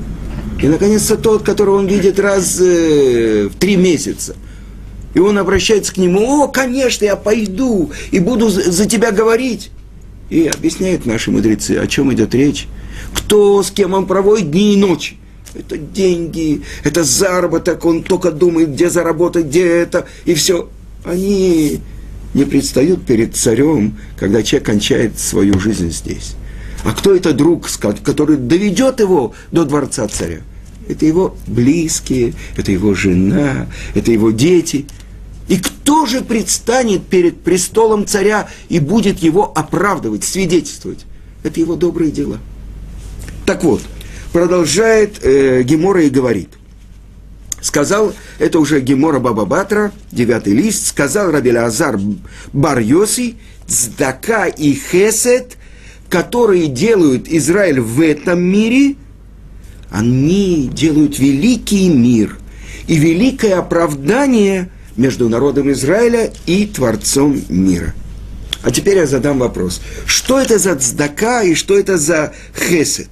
И, 0.62 0.68
наконец-то, 0.68 1.18
тот, 1.18 1.44
которого 1.44 1.78
он 1.80 1.88
видит 1.88 2.20
раз 2.20 2.58
э, 2.62 3.50
в 3.52 3.56
три 3.58 3.76
месяца. 3.76 4.36
И 5.14 5.20
он 5.20 5.38
обращается 5.38 5.94
к 5.94 5.98
нему, 5.98 6.44
о, 6.44 6.48
конечно, 6.48 7.06
я 7.06 7.16
пойду 7.16 7.92
и 8.12 8.20
буду 8.20 8.50
за 8.50 8.86
тебя 8.86 9.12
говорить. 9.12 9.72
И 10.30 10.48
объясняют 10.48 11.06
наши 11.06 11.30
мудрецы, 11.30 11.78
о 11.78 11.88
чем 11.88 12.12
идет 12.14 12.34
речь. 12.34 12.68
Кто 13.14 13.62
с 13.62 13.70
кем 13.70 13.94
он 13.94 14.08
проводит 14.08 14.50
дни 14.50 14.74
и 14.74 14.78
ночи. 14.78 15.18
Это 15.54 15.78
деньги, 15.78 16.64
это 16.84 17.04
заработок, 17.04 17.86
он 17.86 18.02
только 18.02 18.32
думает, 18.32 18.74
где 18.74 18.90
заработать, 18.90 19.46
где 19.46 19.68
это, 19.68 20.08
и 20.26 20.34
все. 20.34 20.70
Они 21.06 21.80
не 22.34 22.46
предстают 22.46 23.06
перед 23.06 23.36
царем, 23.36 24.00
когда 24.18 24.42
человек 24.42 24.66
кончает 24.66 25.20
свою 25.20 25.60
жизнь 25.60 25.92
здесь. 25.92 26.34
А 26.84 26.92
кто 26.92 27.16
это 27.16 27.34
друг, 27.34 27.70
который 28.04 28.38
доведет 28.38 29.00
его 29.00 29.34
до 29.52 29.64
дворца 29.64 30.08
царя? 30.08 30.40
Это 30.90 31.06
его 31.06 31.38
близкие, 31.48 32.34
это 32.58 32.72
его 32.72 32.94
жена, 32.94 33.68
это 33.94 34.12
его 34.12 34.32
дети. 34.32 34.86
И 35.48 35.58
кто 35.58 36.06
же 36.06 36.22
предстанет 36.22 37.06
перед 37.06 37.42
престолом 37.42 38.08
царя 38.08 38.50
и 38.70 38.80
будет 38.80 39.20
его 39.20 39.52
оправдывать, 39.54 40.24
свидетельствовать? 40.24 41.06
Это 41.44 41.60
его 41.60 41.76
добрые 41.76 42.12
дела. 42.12 42.38
Так 43.46 43.64
вот, 43.64 43.82
продолжает 44.32 45.20
э, 45.24 45.64
Гемора 45.64 46.04
и 46.04 46.10
говорит. 46.10 46.50
Сказал, 47.62 48.14
это 48.40 48.60
уже 48.60 48.82
Гемора 48.82 49.20
Баба 49.20 49.46
Батра, 49.46 49.92
девятый 50.12 50.54
лист, 50.54 50.88
сказал 50.88 51.32
Рабеля 51.32 51.66
Азар 51.66 52.00
Бар 52.52 52.80
Йоси, 52.80 53.36
Цдака 53.68 54.48
и 54.48 54.74
Хесет, 54.74 55.58
которые 56.10 56.68
делают 56.68 57.28
Израиль 57.28 57.80
в 57.80 58.02
этом 58.02 58.42
мире, 58.42 58.96
они 59.90 60.70
делают 60.74 61.20
великий 61.20 61.88
мир 61.90 62.38
и 62.88 62.96
великое 62.98 63.60
оправдание 63.60 64.70
между 64.98 65.30
народом 65.30 65.72
Израиля 65.72 66.32
и 66.46 66.66
Творцом 66.66 67.42
мира. 67.50 67.94
А 68.64 68.72
теперь 68.72 68.98
я 68.98 69.06
задам 69.06 69.40
вопрос. 69.40 69.82
Что 70.06 70.40
это 70.40 70.58
за 70.58 70.76
цдака 70.76 71.44
и 71.44 71.54
что 71.54 71.78
это 71.78 71.98
за 71.98 72.34
хесед? 72.58 73.10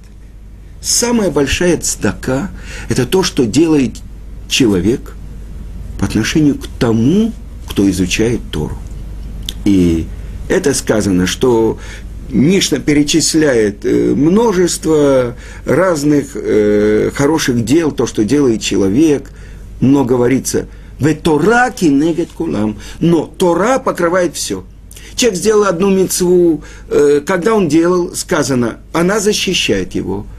Самая 0.80 1.30
большая 1.30 1.78
цдака– 1.78 2.50
это 2.88 3.06
то, 3.06 3.22
что 3.22 3.44
делает 3.44 3.96
человек 4.48 5.14
по 5.98 6.06
отношению 6.06 6.56
к 6.56 6.66
тому, 6.78 7.32
кто 7.68 7.88
изучает 7.90 8.40
Тору. 8.50 8.76
И 9.64 10.06
это 10.48 10.74
сказано, 10.74 11.26
что 11.26 11.78
Мишна 12.30 12.78
перечисляет 12.78 13.84
э, 13.84 14.14
множество 14.14 15.36
разных 15.66 16.30
э, 16.34 17.10
хороших 17.14 17.64
дел, 17.64 17.92
то, 17.92 18.06
что 18.06 18.24
делает 18.24 18.62
человек, 18.62 19.30
но 19.80 20.04
говорится, 20.04 20.66
в 21.02 21.14
Тора 21.14 21.70
кинегет 21.70 22.30
кулам, 22.32 22.78
но 23.00 23.26
Тора 23.26 23.78
покрывает 23.78 24.36
все. 24.36 24.64
Человек 25.16 25.38
сделал 25.38 25.64
одну 25.64 25.90
мецву, 25.90 26.62
э, 26.88 27.20
когда 27.26 27.54
он 27.54 27.68
делал, 27.68 28.14
сказано, 28.14 28.78
она 28.92 29.20
защищает 29.20 29.94
его– 29.94 30.26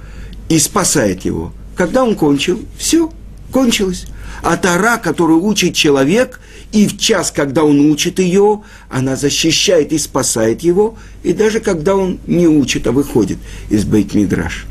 и 0.49 0.59
спасает 0.59 1.25
его. 1.25 1.51
Когда 1.75 2.03
он 2.03 2.15
кончил, 2.15 2.59
все, 2.77 3.11
кончилось. 3.51 4.05
А 4.43 4.57
Тара, 4.57 4.97
которую 4.97 5.43
учит 5.43 5.73
человек, 5.73 6.39
и 6.71 6.87
в 6.87 6.99
час, 6.99 7.31
когда 7.31 7.63
он 7.63 7.79
учит 7.79 8.19
ее, 8.19 8.61
она 8.89 9.15
защищает 9.15 9.91
и 9.91 9.97
спасает 9.97 10.61
его, 10.61 10.95
и 11.23 11.33
даже 11.33 11.59
когда 11.59 11.95
он 11.95 12.19
не 12.27 12.47
учит, 12.47 12.87
а 12.87 12.91
выходит 12.91 13.37
из 13.69 13.85
Бейт-Мидраш. 13.85 14.65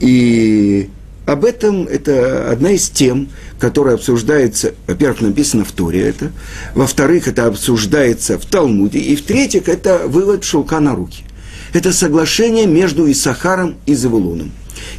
И 0.00 0.88
об 1.26 1.44
этом 1.44 1.86
это 1.86 2.50
одна 2.50 2.72
из 2.72 2.88
тем, 2.88 3.28
которая 3.58 3.94
обсуждается, 3.94 4.74
во-первых, 4.86 5.20
написано 5.20 5.64
в 5.64 5.72
Торе 5.72 6.00
это, 6.00 6.32
во-вторых, 6.74 7.28
это 7.28 7.46
обсуждается 7.46 8.38
в 8.38 8.46
Талмуде, 8.46 8.98
и 8.98 9.16
в-третьих, 9.16 9.68
это 9.68 10.06
вывод 10.06 10.44
шелка 10.44 10.80
на 10.80 10.94
руки. 10.94 11.24
Это 11.72 11.92
соглашение 11.92 12.66
между 12.66 13.10
Исахаром 13.10 13.76
и 13.86 13.94
Завулуном. 13.94 14.50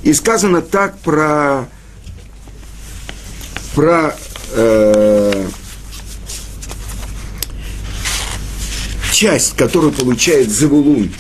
И 0.03 0.13
сказано 0.13 0.61
так 0.61 0.97
про, 0.99 1.67
про 3.75 4.15
э, 4.53 5.47
часть, 9.11 9.55
которую 9.55 9.91
получает 9.91 10.49
Завулун 10.49 11.11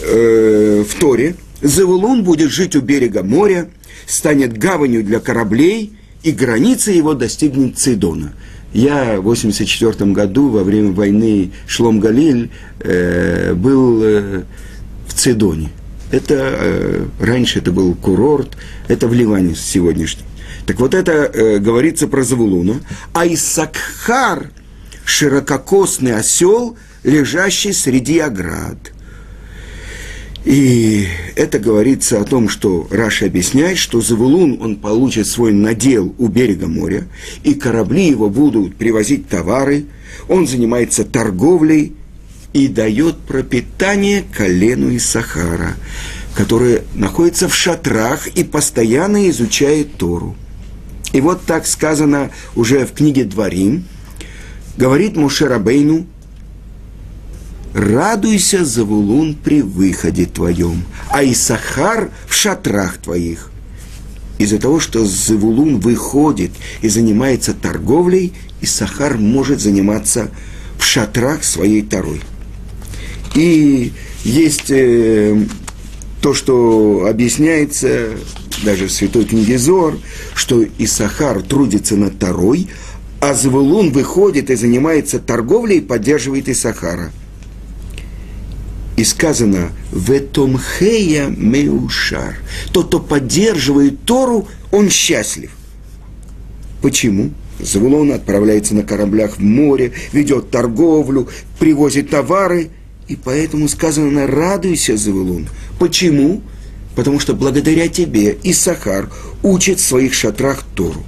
э, 0.00 0.84
в 0.88 0.94
Торе. 1.00 1.34
Завулун 1.62 2.24
будет 2.24 2.50
жить 2.50 2.76
у 2.76 2.80
берега 2.80 3.22
моря, 3.22 3.68
станет 4.06 4.56
гаванью 4.56 5.04
для 5.04 5.20
кораблей, 5.20 5.92
и 6.22 6.32
граница 6.32 6.90
его 6.90 7.14
достигнет 7.14 7.78
Цидона. 7.78 8.32
Я 8.72 9.16
в 9.16 9.28
1984 9.28 10.12
году 10.12 10.48
во 10.48 10.62
время 10.62 10.92
войны 10.92 11.50
Шлом-Галиль 11.66 12.50
э, 12.80 13.54
был 13.54 14.00
э, 14.02 14.42
в 15.08 15.14
Цидоне. 15.14 15.70
Это 16.12 16.34
э, 16.34 17.06
раньше 17.18 17.58
это 17.58 17.72
был 17.72 17.94
курорт, 17.94 18.56
это 18.88 19.08
в 19.08 19.14
Ливане 19.14 19.54
сегодняшний. 19.54 20.24
Так 20.66 20.78
вот 20.78 20.94
это 20.94 21.12
э, 21.12 21.58
говорится 21.58 22.06
про 22.06 22.22
Завулуна. 22.22 22.80
А 23.12 23.26
Исакхар– 23.26 24.50
ширококосный 25.10 26.14
осел, 26.14 26.76
лежащий 27.02 27.72
среди 27.72 28.18
оград. 28.20 28.92
И 30.44 31.06
это 31.36 31.58
говорится 31.58 32.20
о 32.20 32.24
том, 32.24 32.48
что 32.48 32.88
Раша 32.90 33.26
объясняет, 33.26 33.76
что 33.76 34.00
Завулун, 34.00 34.58
он 34.60 34.76
получит 34.76 35.26
свой 35.26 35.52
надел 35.52 36.14
у 36.18 36.28
берега 36.28 36.66
моря, 36.66 37.06
и 37.44 37.54
корабли 37.54 38.08
его 38.08 38.30
будут 38.30 38.76
привозить 38.76 39.28
товары, 39.28 39.84
он 40.28 40.46
занимается 40.46 41.04
торговлей– 41.04 41.94
и 42.52 42.68
дает 42.68 43.18
пропитание 43.18 44.22
колену 44.22 44.90
из 44.90 45.06
Сахара, 45.06 45.74
который 46.34 46.82
находится 46.94 47.48
в 47.48 47.54
шатрах 47.54 48.26
и 48.28 48.44
постоянно 48.44 49.28
изучает 49.30 49.96
Тору. 49.96 50.36
И 51.12 51.20
вот 51.20 51.42
так 51.44 51.66
сказано 51.66 52.30
уже 52.54 52.86
в 52.86 52.92
книге 52.92 53.24
Дворим, 53.24 53.84
говорит 54.76 55.16
Мушерабейну, 55.16 56.06
радуйся, 57.74 58.64
Завулун, 58.64 59.34
при 59.34 59.62
выходе 59.62 60.26
твоем, 60.26 60.84
а 61.10 61.24
Исахар 61.24 62.10
в 62.26 62.34
шатрах 62.34 62.98
твоих. 62.98 63.50
Из-за 64.38 64.58
того, 64.58 64.80
что 64.80 65.04
Завулун 65.04 65.80
выходит 65.80 66.50
и 66.80 66.88
занимается 66.88 67.52
торговлей, 67.52 68.32
Исахар 68.60 69.18
может 69.18 69.60
заниматься 69.60 70.30
в 70.78 70.84
шатрах 70.84 71.44
своей 71.44 71.82
Торой. 71.82 72.22
И 73.34 73.92
есть 74.24 74.70
э, 74.70 75.44
то, 76.20 76.34
что 76.34 77.06
объясняется 77.08 78.10
даже 78.64 78.86
в 78.86 78.92
Святой 78.92 79.24
книге 79.24 79.58
Зор, 79.58 79.98
что 80.34 80.64
Исахар 80.78 81.42
трудится 81.42 81.96
над 81.96 82.18
Тарой, 82.18 82.68
а 83.20 83.34
Звулун 83.34 83.92
выходит 83.92 84.50
и 84.50 84.56
занимается 84.56 85.18
торговлей 85.18 85.78
и 85.78 85.82
поддерживает 85.82 86.48
Исахара. 86.48 87.12
И 89.00 89.04
сказано 89.04 89.70
«Ветомхея 89.92 91.28
меушар». 91.28 92.36
Тот, 92.70 92.88
кто 92.88 93.00
поддерживает 93.00 94.04
Тору, 94.04 94.46
он 94.70 94.90
счастлив. 94.90 95.50
Почему? 96.82 97.30
Завулон 97.58 98.12
отправляется 98.12 98.74
на 98.74 98.82
кораблях 98.82 99.38
в 99.38 99.40
море, 99.40 99.92
ведет 100.12 100.50
торговлю, 100.50 101.28
привозит 101.58 102.10
товары– 102.10 102.68
и 103.08 103.16
поэтому 103.16 103.68
сказано 103.68 104.26
«радуйся, 104.28 104.96
Завулун». 104.96 105.48
Почему? 105.80 106.42
Потому 106.94 107.18
что 107.18 107.34
благодаря 107.34 107.88
тебе 107.88 108.38
и 108.42 108.52
Сахар 108.52 109.10
учит 109.42 109.80
в 109.80 109.84
своих 109.84 110.14
шатрах 110.14 110.62
Тору. 110.76 111.02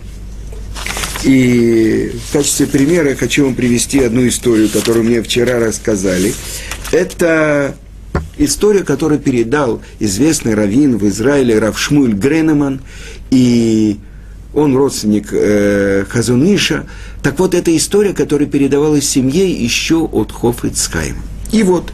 И 1.22 2.10
в 2.26 2.32
качестве 2.32 2.66
примера 2.66 3.10
я 3.10 3.16
хочу 3.16 3.44
вам 3.44 3.54
привести 3.54 4.00
одну 4.00 4.26
историю, 4.26 4.68
которую 4.68 5.04
мне 5.04 5.22
вчера 5.22 5.60
рассказали. 5.60 6.34
Это 6.90 7.76
история, 8.38 8.84
которую 8.84 9.20
передал 9.20 9.80
известный 10.00 10.54
раввин 10.54 10.96
в 10.98 11.06
Израиле 11.08 11.58
Равшмуль 11.58 12.14
Гренеман, 12.14 12.80
и 13.30 13.98
он 14.54 14.76
родственник 14.76 15.28
э, 15.32 16.04
Хазуниша. 16.08 16.86
Так 17.22 17.38
вот, 17.38 17.54
это 17.54 17.74
история, 17.76 18.12
которая 18.12 18.48
передавалась 18.48 19.08
семье 19.08 19.50
еще 19.50 19.96
от 19.96 20.32
Хофицхайма. 20.32 21.22
И 21.52 21.62
вот, 21.64 21.92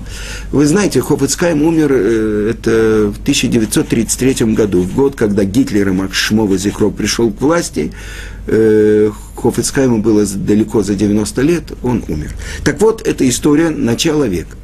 вы 0.53 0.67
знаете, 0.67 1.01
Хофицкайм 1.01 1.63
умер 1.63 1.91
э, 1.93 2.51
это 2.53 3.13
в 3.13 3.21
1933 3.23 4.55
году, 4.55 4.83
в 4.83 4.95
год, 4.95 5.17
когда 5.17 5.45
Гитлер 5.45 5.89
и 5.89 5.93
Макс 5.93 6.17
Шмова 6.17 6.57
Зихров 6.57 6.95
пришел 6.95 7.31
к 7.33 7.41
власти. 7.41 7.93
Э, 8.47 9.11
Хофицкайму 9.35 9.99
было 9.99 10.25
далеко 10.27 10.83
за 10.83 10.95
90 10.95 11.43
лет, 11.43 11.65
он 11.83 12.05
умер. 12.09 12.33
Так 12.65 12.81
вот, 12.81 13.07
это 13.07 13.29
история 13.29 13.71
начала 13.71 14.29
века. 14.29 14.57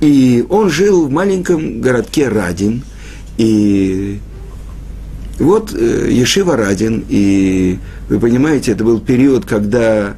И 0.00 0.44
он 0.48 0.70
жил 0.70 1.06
в 1.06 1.10
маленьком 1.10 1.80
городке 1.80 2.28
Радин, 2.28 2.84
и 3.36 4.18
вот 5.38 5.74
э, 5.74 6.08
Ешива 6.10 6.56
Радин, 6.56 7.04
и 7.08 7.78
вы 8.08 8.18
понимаете, 8.18 8.72
это 8.72 8.84
был 8.84 9.00
период, 9.00 9.44
когда 9.44 10.14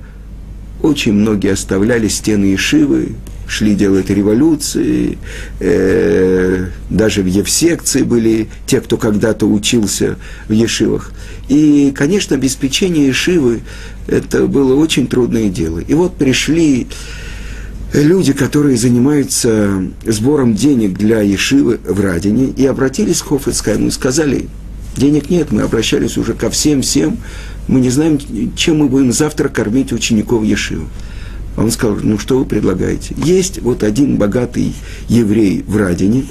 очень 0.82 1.12
многие 1.12 1.52
оставляли 1.52 2.08
стены 2.08 2.54
Ишивы, 2.54 3.10
шли 3.46 3.74
делать 3.74 4.08
революции, 4.08 5.18
э, 5.60 6.66
даже 6.90 7.22
в 7.22 7.26
Евсекции 7.26 8.02
были 8.02 8.48
те, 8.66 8.80
кто 8.80 8.96
когда-то 8.96 9.46
учился 9.46 10.16
в 10.48 10.52
Ешивах. 10.52 11.12
И, 11.48 11.92
конечно, 11.94 12.36
обеспечение 12.36 13.08
Ешивы– 13.08 13.60
это 14.06 14.46
было 14.46 14.74
очень 14.74 15.06
трудное 15.06 15.48
дело. 15.50 15.80
И 15.80 15.92
вот 15.94 16.16
пришли 16.16 16.86
люди, 17.92 18.32
которые 18.32 18.76
занимаются 18.76 19.84
сбором 20.06 20.54
денег 20.54 20.94
для 20.94 21.20
Ешивы 21.20 21.80
в 21.86 22.00
Радине, 22.00 22.46
и 22.56 22.64
обратились 22.66 23.20
к 23.20 23.26
Хофицкайму 23.26 23.88
и 23.88 23.90
сказали, 23.90 24.48
денег 24.96 25.30
нет, 25.30 25.52
мы 25.52 25.62
обращались 25.62 26.16
уже 26.16 26.34
ко 26.34 26.50
всем-всем, 26.50 27.18
мы 27.68 27.80
не 27.80 27.90
знаем, 27.90 28.18
чем 28.56 28.78
мы 28.78 28.88
будем 28.88 29.12
завтра 29.12 29.48
кормить 29.48 29.92
учеников 29.92 30.44
Ешивы. 30.44 30.86
Он 31.56 31.70
сказал, 31.70 31.98
ну 32.02 32.18
что 32.18 32.38
вы 32.38 32.46
предлагаете? 32.46 33.14
Есть 33.18 33.60
вот 33.60 33.82
один 33.82 34.16
богатый 34.16 34.74
еврей 35.08 35.62
в 35.66 35.76
Радине, 35.76 36.24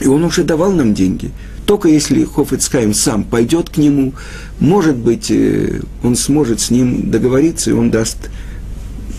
и 0.00 0.06
он 0.06 0.24
уже 0.24 0.42
давал 0.42 0.72
нам 0.72 0.94
деньги. 0.94 1.30
Только 1.66 1.88
если 1.88 2.24
Хофицкайм 2.24 2.92
сам 2.92 3.24
пойдет 3.24 3.70
к 3.70 3.76
нему, 3.76 4.14
может 4.58 4.96
быть, 4.96 5.30
э, 5.30 5.80
он 6.02 6.16
сможет 6.16 6.60
с 6.60 6.70
ним 6.70 7.10
договориться, 7.10 7.70
и 7.70 7.72
он 7.74 7.90
даст, 7.90 8.30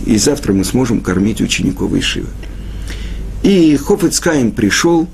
и 0.05 0.17
завтра 0.17 0.53
мы 0.53 0.63
сможем 0.63 1.01
кормить 1.01 1.41
учеников 1.41 1.93
Ишивы. 1.93 2.27
И 3.43 3.75
Хофицкайм 3.75 4.51
пришел 4.51 5.07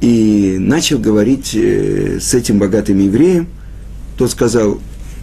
и 0.00 0.56
начал 0.58 0.98
говорить 0.98 1.54
э, 1.54 2.18
с 2.20 2.34
этим 2.34 2.58
богатым 2.58 2.98
евреем. 2.98 3.48
Тот 4.18 4.30
сказал, 4.30 4.78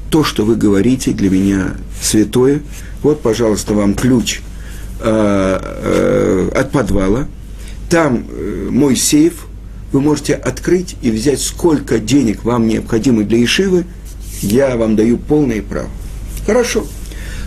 то, 0.09 0.23
что 0.23 0.43
вы 0.43 0.55
говорите, 0.55 1.11
для 1.11 1.29
меня 1.29 1.75
святое. 2.01 2.61
Вот, 3.03 3.21
пожалуйста, 3.21 3.73
вам 3.73 3.93
ключ 3.93 4.41
э, 4.99 5.03
э, 5.03 6.49
от 6.55 6.71
подвала. 6.71 7.27
Там 7.89 8.25
мой 8.69 8.95
сейф. 8.95 9.45
Вы 9.91 9.99
можете 9.99 10.33
открыть 10.33 10.95
и 11.01 11.11
взять, 11.11 11.41
сколько 11.41 11.99
денег 11.99 12.45
вам 12.45 12.67
необходимо 12.67 13.23
для 13.23 13.43
Ишивы. 13.43 13.85
Я 14.41 14.77
вам 14.77 14.95
даю 14.95 15.17
полное 15.17 15.61
право. 15.61 15.89
Хорошо. 16.45 16.85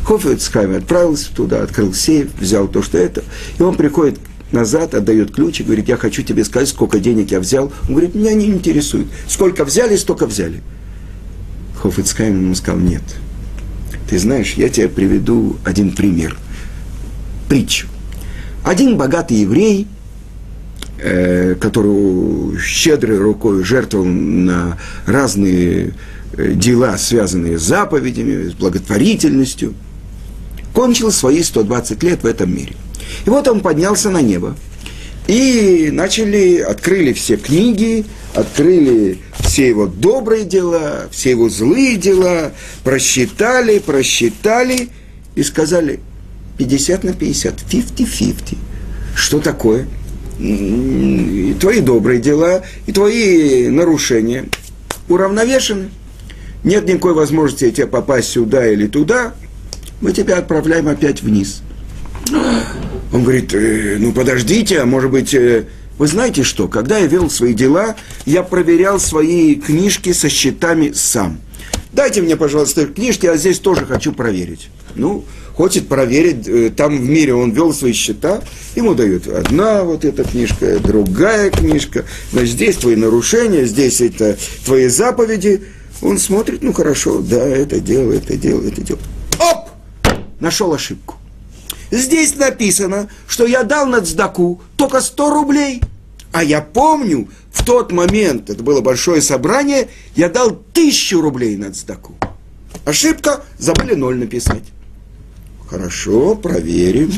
Хофицхайм 0.05 0.77
отправился 0.77 1.35
туда, 1.35 1.63
открыл 1.63 1.95
сейф, 1.95 2.29
взял 2.39 2.69
то, 2.69 2.83
что 2.83 2.99
это. 2.99 3.25
И 3.59 3.63
он 3.63 3.75
приходит 3.75 4.21
назад, 4.53 4.95
отдает 4.95 5.33
ключ 5.33 5.61
и 5.61 5.65
говорит, 5.65 5.89
я 5.89 5.97
хочу 5.97 6.23
тебе 6.23 6.45
сказать, 6.45 6.69
сколько 6.69 6.99
денег 7.01 7.31
я 7.31 7.41
взял. 7.41 7.73
Он 7.89 7.95
говорит, 7.95 8.15
меня 8.15 8.35
не 8.35 8.47
интересует. 8.47 9.07
Сколько 9.27 9.65
взяли, 9.65 9.97
столько 9.97 10.27
взяли. 10.27 10.63
Хофицкайм 11.81 12.43
ему 12.43 12.55
сказал, 12.55 12.81
нет. 12.81 13.03
Ты 14.09 14.19
знаешь, 14.19 14.55
я 14.55 14.69
тебе 14.69 14.89
приведу 14.89 15.57
один 15.65 15.93
пример. 15.93 16.37
Притчу. 17.49 17.89
Один 18.63 18.97
богатый 18.97 19.39
еврей, 19.39 19.87
э, 20.99 21.55
который 21.55 22.59
щедрой 22.59 23.19
рукой 23.19 23.65
жертвовал 23.65 24.05
на 24.07 24.79
разные 25.07 25.95
э, 26.37 26.53
дела, 26.53 26.97
связанные 26.99 27.59
с 27.59 27.63
заповедями, 27.63 28.49
с 28.49 28.53
благотворительностью, 28.55 29.75
кончил 30.75 31.11
свои 31.11 31.43
120 31.43 32.03
лет 32.03 32.23
в 32.23 32.27
этом 32.27 32.55
мире. 32.55 32.75
И 33.25 33.31
вот 33.31 33.49
он 33.49 33.61
поднялся 33.61 34.11
на 34.11 34.21
небо. 34.21 34.57
И 35.27 35.89
начали, 35.91 36.59
открыли 36.59 37.15
все 37.15 37.37
книги, 37.37 38.05
открыли 38.35 39.19
все 39.41 39.69
его 39.69 39.87
добрые 39.87 40.45
дела, 40.45 41.07
все 41.11 41.31
его 41.31 41.49
злые 41.49 41.97
дела, 41.97 42.53
просчитали, 42.83 43.79
просчитали 43.79 44.91
и 45.35 45.43
сказали 45.43 46.01
50 46.59 47.05
на 47.05 47.13
50, 47.15 47.55
50-50. 47.71 48.59
Что 49.15 49.39
такое? 49.39 49.87
И 50.39 51.57
твои 51.61 51.81
добрые 51.81 52.21
дела 52.21 52.63
и 52.87 52.93
твои 52.93 53.69
нарушения 53.69 54.47
уравновешены. 55.09 55.89
Нет 56.65 56.87
никакой 56.87 57.15
возможности 57.15 57.71
тебе 57.71 57.87
попасть 57.87 58.29
сюда 58.29 58.67
или 58.67 58.87
туда, 58.87 59.35
мы 60.05 60.13
тебя 60.13 60.37
отправляем 60.37 60.87
опять 60.87 61.23
вниз. 61.23 61.63
Он 63.11 63.23
говорит, 63.23 63.55
э, 63.55 63.97
ну 63.99 64.13
подождите, 64.13 64.81
а 64.81 64.85
может 64.85 65.11
быть, 65.11 65.33
э, 65.33 65.65
вы 65.97 66.07
знаете 66.09 66.43
что, 66.43 66.69
когда 66.69 66.99
я 66.99 67.07
вел 67.07 67.31
свои 67.31 67.55
дела, 67.55 67.97
я 68.27 68.43
проверял 68.43 69.01
свои 69.01 69.55
книжки 69.55 70.13
со 70.13 70.29
счетами 70.29 70.93
сам. 70.93 71.41
Дайте 71.93 72.21
мне, 72.21 72.37
пожалуйста, 72.37 72.85
книжки, 72.85 73.25
а 73.25 73.39
здесь 73.39 73.61
тоже 73.61 73.87
хочу 73.87 74.13
проверить. 74.13 74.69
Ну, 74.95 75.25
хочет 75.55 75.89
проверить, 75.89 76.47
э, 76.49 76.69
там 76.69 76.99
в 76.99 77.09
мире 77.09 77.33
он 77.35 77.53
вел 77.53 77.73
свои 77.73 77.95
счета, 77.95 78.43
ему 78.77 78.95
дают 78.95 79.27
одна 79.27 79.85
вот 79.85 80.05
эта 80.05 80.25
книжка, 80.25 80.81
другая 80.81 81.49
книжка, 81.49 82.05
значит, 82.31 82.51
здесь 82.51 82.77
твои 82.77 82.97
нарушения, 82.97 83.65
здесь 83.65 84.03
это 84.03 84.37
твои 84.67 84.89
заповеди. 84.89 85.63
Он 86.03 86.19
смотрит, 86.19 86.63
ну 86.63 86.75
хорошо, 86.75 87.21
да, 87.21 87.43
это 87.43 87.81
дело, 87.81 88.13
это 88.13 88.37
дело, 88.37 88.61
это 88.69 88.83
дело. 88.83 88.99
Нашел 90.45 90.75
ошибку. 90.75 91.15
Здесь 91.91 92.37
написано, 92.37 93.09
что 93.27 93.47
я 93.47 93.63
дал 93.63 93.87
на 93.87 94.03
цдаку 94.03 94.61
только 94.77 95.01
100 95.01 95.31
рублей. 95.31 95.81
А 96.33 96.45
я 96.45 96.61
помню, 96.61 97.31
в 97.51 97.65
тот 97.65 97.93
момент, 97.93 98.51
это 98.51 98.63
было 98.63 98.83
большое 98.83 99.23
собрание, 99.23 99.89
я 100.15 100.29
дал 100.29 100.51
тысячу 100.51 101.23
рублей 101.23 101.57
на 101.57 101.73
цдаку. 101.73 102.15
Ошибка, 102.85 103.43
забыли 103.59 103.95
ноль 103.95 104.19
написать. 104.19 104.65
Хорошо, 105.67 106.35
проверим. 106.35 107.11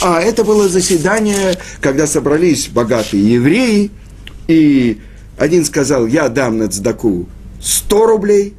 А 0.00 0.20
это 0.20 0.44
было 0.44 0.68
заседание, 0.68 1.58
когда 1.80 2.06
собрались 2.06 2.68
богатые 2.68 3.34
евреи, 3.34 3.90
и 4.46 5.00
один 5.36 5.64
сказал, 5.64 6.06
я 6.06 6.28
дам 6.28 6.58
на 6.58 6.68
цдаку 6.68 7.26
100 7.60 8.06
рублей, 8.06 8.54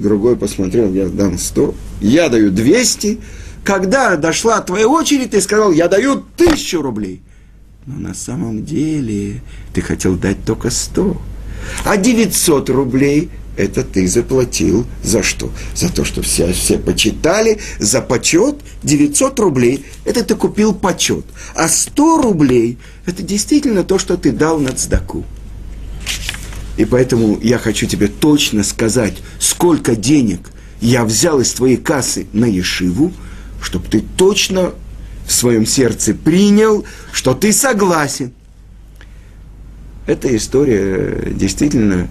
другой 0.00 0.36
посмотрел, 0.36 0.92
я 0.92 1.08
дам 1.08 1.38
100, 1.38 1.74
я 2.00 2.28
даю 2.28 2.50
200, 2.50 3.20
когда 3.64 4.16
дошла 4.16 4.60
твоя 4.60 4.88
очередь, 4.88 5.30
ты 5.30 5.40
сказал, 5.40 5.72
я 5.72 5.88
даю 5.88 6.24
тысячу 6.36 6.80
рублей. 6.80 7.22
Но 7.86 7.98
на 7.98 8.14
самом 8.14 8.64
деле 8.64 9.42
ты 9.72 9.80
хотел 9.80 10.16
дать 10.16 10.44
только 10.44 10.70
сто. 10.70 11.20
А 11.84 11.96
900 11.96 12.70
рублей 12.70 13.30
это 13.58 13.82
ты 13.82 14.06
заплатил 14.06 14.86
за 15.02 15.22
что? 15.22 15.50
За 15.74 15.92
то, 15.92 16.04
что 16.04 16.22
все, 16.22 16.52
все 16.52 16.78
почитали, 16.78 17.58
за 17.80 18.00
почет 18.00 18.56
900 18.84 19.40
рублей, 19.40 19.84
это 20.04 20.22
ты 20.22 20.36
купил 20.36 20.72
почет. 20.72 21.26
А 21.54 21.68
100 21.68 22.22
рублей, 22.22 22.78
это 23.04 23.22
действительно 23.22 23.82
то, 23.82 23.98
что 23.98 24.16
ты 24.16 24.30
дал 24.30 24.60
на 24.60 24.70
цдаку. 24.72 25.24
И 26.78 26.86
поэтому 26.86 27.38
я 27.42 27.58
хочу 27.58 27.86
тебе 27.86 28.08
точно 28.08 28.64
сказать, 28.64 29.18
сколько 29.38 29.94
денег 29.94 30.40
я 30.80 31.04
взял 31.04 31.40
из 31.40 31.52
твоей 31.52 31.76
кассы 31.76 32.26
на 32.32 32.46
Ешиву– 32.46 33.12
чтобы 33.60 33.86
ты 33.88 34.02
точно 34.16 34.72
в 35.26 35.32
своем 35.32 35.66
сердце 35.66 36.14
принял, 36.14 36.84
что 37.12 37.34
ты 37.34 37.52
согласен. 37.52 38.32
Эта 40.06 40.34
история 40.34 41.32
действительно, 41.32 42.08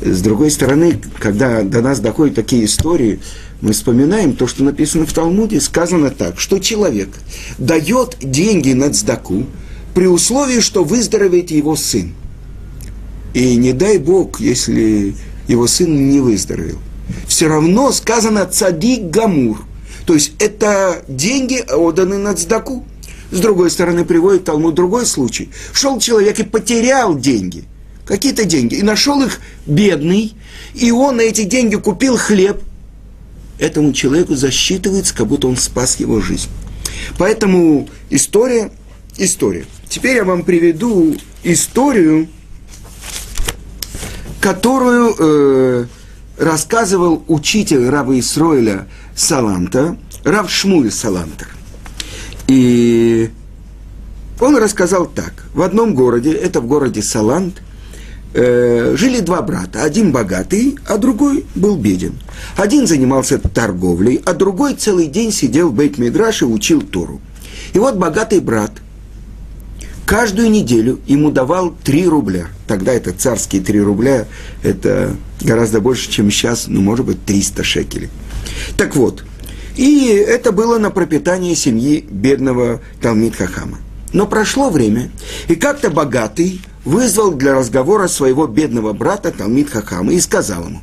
с 0.00 0.22
другой 0.22 0.52
стороны, 0.52 1.00
когда 1.18 1.62
до 1.62 1.82
нас 1.82 1.98
доходят 1.98 2.36
такие 2.36 2.64
истории, 2.64 3.18
мы 3.60 3.72
вспоминаем 3.72 4.36
то, 4.36 4.46
что 4.46 4.62
написано 4.62 5.04
в 5.04 5.12
Талмуде, 5.12 5.60
сказано 5.60 6.10
так, 6.10 6.38
что 6.38 6.60
человек 6.60 7.08
дает 7.58 8.16
деньги 8.20 8.72
на 8.72 8.92
цдаку 8.92 9.46
при 9.94 10.06
условии, 10.06 10.60
что 10.60 10.84
выздоровеет 10.84 11.50
его 11.50 11.74
сын. 11.74 12.14
И 13.34 13.56
не 13.56 13.72
дай 13.72 13.98
Бог, 13.98 14.40
если 14.40 15.14
его 15.46 15.66
сын 15.66 16.08
не 16.10 16.20
выздоровел. 16.20 16.78
Все 17.26 17.48
равно 17.48 17.92
сказано 17.92 18.46
цадик 18.46 19.10
гамур. 19.10 19.64
То 20.06 20.14
есть 20.14 20.32
это 20.38 21.04
деньги 21.08 21.62
отданы 21.72 22.18
на 22.18 22.34
цдаку. 22.34 22.84
С 23.30 23.38
другой 23.38 23.70
стороны, 23.70 24.04
приводит 24.04 24.44
Талмуд 24.44 24.74
другой 24.74 25.06
случай. 25.06 25.50
Шел 25.72 26.00
человек 26.00 26.40
и 26.40 26.42
потерял 26.42 27.16
деньги, 27.16 27.64
какие-то 28.04 28.44
деньги, 28.44 28.74
и 28.74 28.82
нашел 28.82 29.22
их 29.22 29.40
бедный, 29.66 30.34
и 30.74 30.90
он 30.90 31.18
на 31.18 31.20
эти 31.20 31.44
деньги 31.44 31.76
купил 31.76 32.16
хлеб. 32.16 32.60
Этому 33.60 33.92
человеку 33.92 34.34
засчитывается, 34.34 35.14
как 35.14 35.28
будто 35.28 35.46
он 35.46 35.56
спас 35.56 36.00
его 36.00 36.20
жизнь. 36.20 36.48
Поэтому 37.18 37.88
история, 38.08 38.72
история. 39.16 39.64
Теперь 39.88 40.16
я 40.16 40.24
вам 40.24 40.42
приведу 40.42 41.14
историю, 41.44 42.28
которую 44.40 45.14
э, 45.18 45.84
рассказывал 46.38 47.22
учитель 47.28 47.88
Рава 47.88 48.18
Исроиля 48.18 48.88
Саланта, 49.14 49.96
Рав 50.24 50.50
Шмуль 50.50 50.90
Саланта. 50.90 51.46
И 52.48 53.30
он 54.40 54.56
рассказал 54.56 55.06
так. 55.06 55.44
В 55.54 55.62
одном 55.62 55.94
городе, 55.94 56.32
это 56.32 56.60
в 56.62 56.66
городе 56.66 57.02
Салант, 57.02 57.62
э, 58.32 58.94
жили 58.96 59.20
два 59.20 59.42
брата. 59.42 59.84
Один 59.84 60.10
богатый, 60.10 60.78
а 60.86 60.96
другой 60.96 61.44
был 61.54 61.76
беден. 61.76 62.14
Один 62.56 62.86
занимался 62.86 63.38
торговлей, 63.38 64.22
а 64.24 64.32
другой 64.32 64.74
целый 64.74 65.06
день 65.06 65.32
сидел 65.32 65.70
в 65.70 65.74
Бейт-Мидраш 65.74 66.42
и 66.42 66.46
учил 66.46 66.80
Тору. 66.80 67.20
И 67.74 67.78
вот 67.78 67.96
богатый 67.96 68.40
брат 68.40 68.72
каждую 70.10 70.50
неделю 70.50 70.98
ему 71.06 71.30
давал 71.30 71.72
3 71.84 72.08
рубля. 72.08 72.48
Тогда 72.66 72.92
это 72.92 73.12
царские 73.12 73.62
3 73.62 73.80
рубля, 73.80 74.26
это 74.64 75.14
гораздо 75.40 75.80
больше, 75.80 76.10
чем 76.10 76.32
сейчас, 76.32 76.66
ну, 76.66 76.80
может 76.80 77.06
быть, 77.06 77.24
300 77.24 77.62
шекелей. 77.62 78.08
Так 78.76 78.96
вот, 78.96 79.22
и 79.76 80.08
это 80.08 80.50
было 80.50 80.78
на 80.78 80.90
пропитание 80.90 81.54
семьи 81.54 82.04
бедного 82.10 82.80
Талмит 83.00 83.36
Хахама. 83.36 83.78
Но 84.12 84.26
прошло 84.26 84.68
время, 84.68 85.12
и 85.46 85.54
как-то 85.54 85.90
богатый 85.90 86.60
вызвал 86.84 87.30
для 87.30 87.54
разговора 87.54 88.08
своего 88.08 88.48
бедного 88.48 88.92
брата 88.92 89.30
Талмит 89.30 89.70
Хахама 89.70 90.12
и 90.12 90.18
сказал 90.18 90.64
ему, 90.64 90.80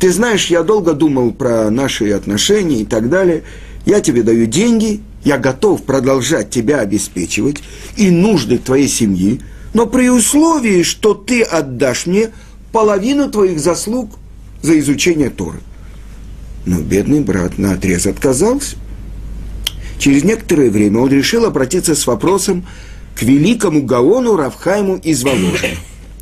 «Ты 0.00 0.10
знаешь, 0.10 0.46
я 0.46 0.64
долго 0.64 0.94
думал 0.94 1.30
про 1.30 1.70
наши 1.70 2.10
отношения 2.10 2.80
и 2.80 2.84
так 2.84 3.10
далее. 3.10 3.44
Я 3.84 4.00
тебе 4.00 4.24
даю 4.24 4.46
деньги, 4.46 5.02
я 5.26 5.38
готов 5.38 5.82
продолжать 5.82 6.50
тебя 6.50 6.78
обеспечивать 6.78 7.56
и 7.96 8.12
нужды 8.12 8.58
твоей 8.58 8.86
семьи, 8.86 9.40
но 9.74 9.88
при 9.88 10.08
условии, 10.08 10.84
что 10.84 11.14
ты 11.14 11.42
отдашь 11.42 12.06
мне 12.06 12.30
половину 12.70 13.28
твоих 13.28 13.58
заслуг 13.58 14.12
за 14.62 14.78
изучение 14.78 15.30
Торы». 15.30 15.58
Но 16.64 16.80
бедный 16.80 17.22
брат 17.22 17.58
на 17.58 17.72
отрез 17.72 18.06
отказался. 18.06 18.76
Через 19.98 20.22
некоторое 20.22 20.70
время 20.70 21.00
он 21.00 21.10
решил 21.10 21.44
обратиться 21.44 21.96
с 21.96 22.06
вопросом 22.06 22.64
к 23.16 23.22
великому 23.22 23.82
Гаону 23.82 24.36
Равхайму 24.36 24.94
из 24.94 25.24
Воложина. 25.24 25.74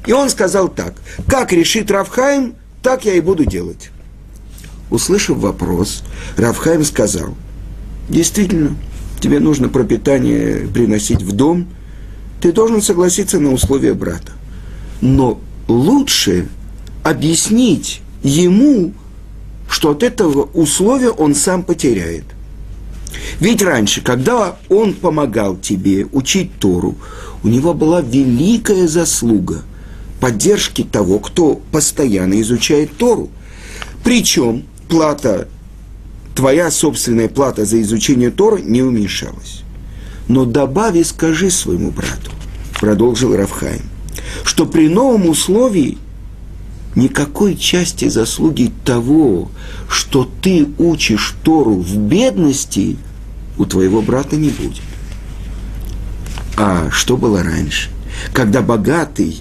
И 0.06 0.12
он 0.12 0.30
сказал 0.30 0.68
так, 0.68 0.94
как 1.28 1.52
решит 1.52 1.90
Равхайм, 1.90 2.54
так 2.82 3.04
я 3.04 3.12
и 3.12 3.20
буду 3.20 3.44
делать. 3.44 3.90
Услышав 4.88 5.36
вопрос, 5.36 6.02
Равхайм 6.38 6.84
сказал, 6.84 7.34
действительно, 8.08 8.76
тебе 9.24 9.40
нужно 9.40 9.70
пропитание 9.70 10.68
приносить 10.68 11.22
в 11.22 11.32
дом, 11.32 11.66
ты 12.42 12.52
должен 12.52 12.82
согласиться 12.82 13.40
на 13.40 13.54
условия 13.54 13.94
брата. 13.94 14.32
Но 15.00 15.40
лучше 15.66 16.46
объяснить 17.02 18.02
ему, 18.22 18.92
что 19.66 19.92
от 19.92 20.02
этого 20.02 20.42
условия 20.52 21.08
он 21.08 21.34
сам 21.34 21.62
потеряет. 21.62 22.24
Ведь 23.40 23.62
раньше, 23.62 24.02
когда 24.02 24.58
он 24.68 24.92
помогал 24.92 25.56
тебе 25.56 26.06
учить 26.12 26.50
Тору, 26.58 26.96
у 27.42 27.48
него 27.48 27.72
была 27.72 28.02
великая 28.02 28.86
заслуга 28.86 29.62
поддержки 30.20 30.82
того, 30.84 31.18
кто 31.18 31.62
постоянно 31.72 32.38
изучает 32.42 32.94
Тору. 32.98 33.30
Причем 34.02 34.64
плата, 34.86 35.48
твоя 36.34 36.70
собственная 36.70 37.28
плата 37.28 37.64
за 37.64 37.80
изучение 37.80 38.30
Торы 38.30 38.60
не 38.62 38.82
уменьшалась. 38.82 39.62
Но 40.28 40.44
добави, 40.44 41.02
скажи 41.04 41.50
своему 41.50 41.90
брату, 41.90 42.30
продолжил 42.80 43.36
Равхайм, 43.36 43.82
что 44.44 44.66
при 44.66 44.88
новом 44.88 45.28
условии 45.28 45.98
никакой 46.94 47.56
части 47.56 48.08
заслуги 48.08 48.72
того, 48.84 49.50
что 49.88 50.28
ты 50.42 50.66
учишь 50.78 51.34
Тору 51.42 51.74
в 51.74 51.96
бедности, 51.96 52.96
у 53.58 53.66
твоего 53.66 54.02
брата 54.02 54.36
не 54.36 54.48
будет. 54.48 54.82
А 56.56 56.90
что 56.90 57.16
было 57.16 57.42
раньше? 57.42 57.90
Когда 58.32 58.62
богатый 58.62 59.40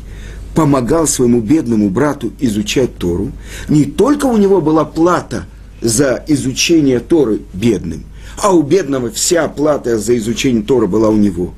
помогал 0.55 1.07
своему 1.07 1.41
бедному 1.41 1.89
брату 1.89 2.33
изучать 2.39 2.97
Тору, 2.97 3.31
не 3.69 3.85
только 3.85 4.25
у 4.25 4.37
него 4.37 4.61
была 4.61 4.83
плата 4.85 5.45
за 5.83 6.23
изучение 6.27 6.99
Торы 6.99 7.41
бедным, 7.53 8.05
а 8.37 8.53
у 8.53 8.63
бедного 8.63 9.11
вся 9.11 9.47
плата 9.49 9.99
за 9.99 10.17
изучение 10.17 10.63
Торы 10.63 10.87
была 10.87 11.09
у 11.09 11.17
него, 11.17 11.53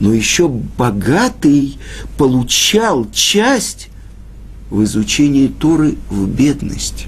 но 0.00 0.12
еще 0.12 0.48
богатый 0.48 1.78
получал 2.16 3.08
часть 3.12 3.88
в 4.70 4.82
изучении 4.84 5.48
Торы 5.48 5.96
в 6.10 6.26
бедность. 6.26 7.06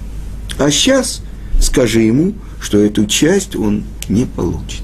А 0.58 0.70
сейчас 0.70 1.22
скажи 1.60 2.02
ему, 2.02 2.34
что 2.60 2.78
эту 2.78 3.06
часть 3.06 3.56
он 3.56 3.84
не 4.08 4.26
получит. 4.26 4.82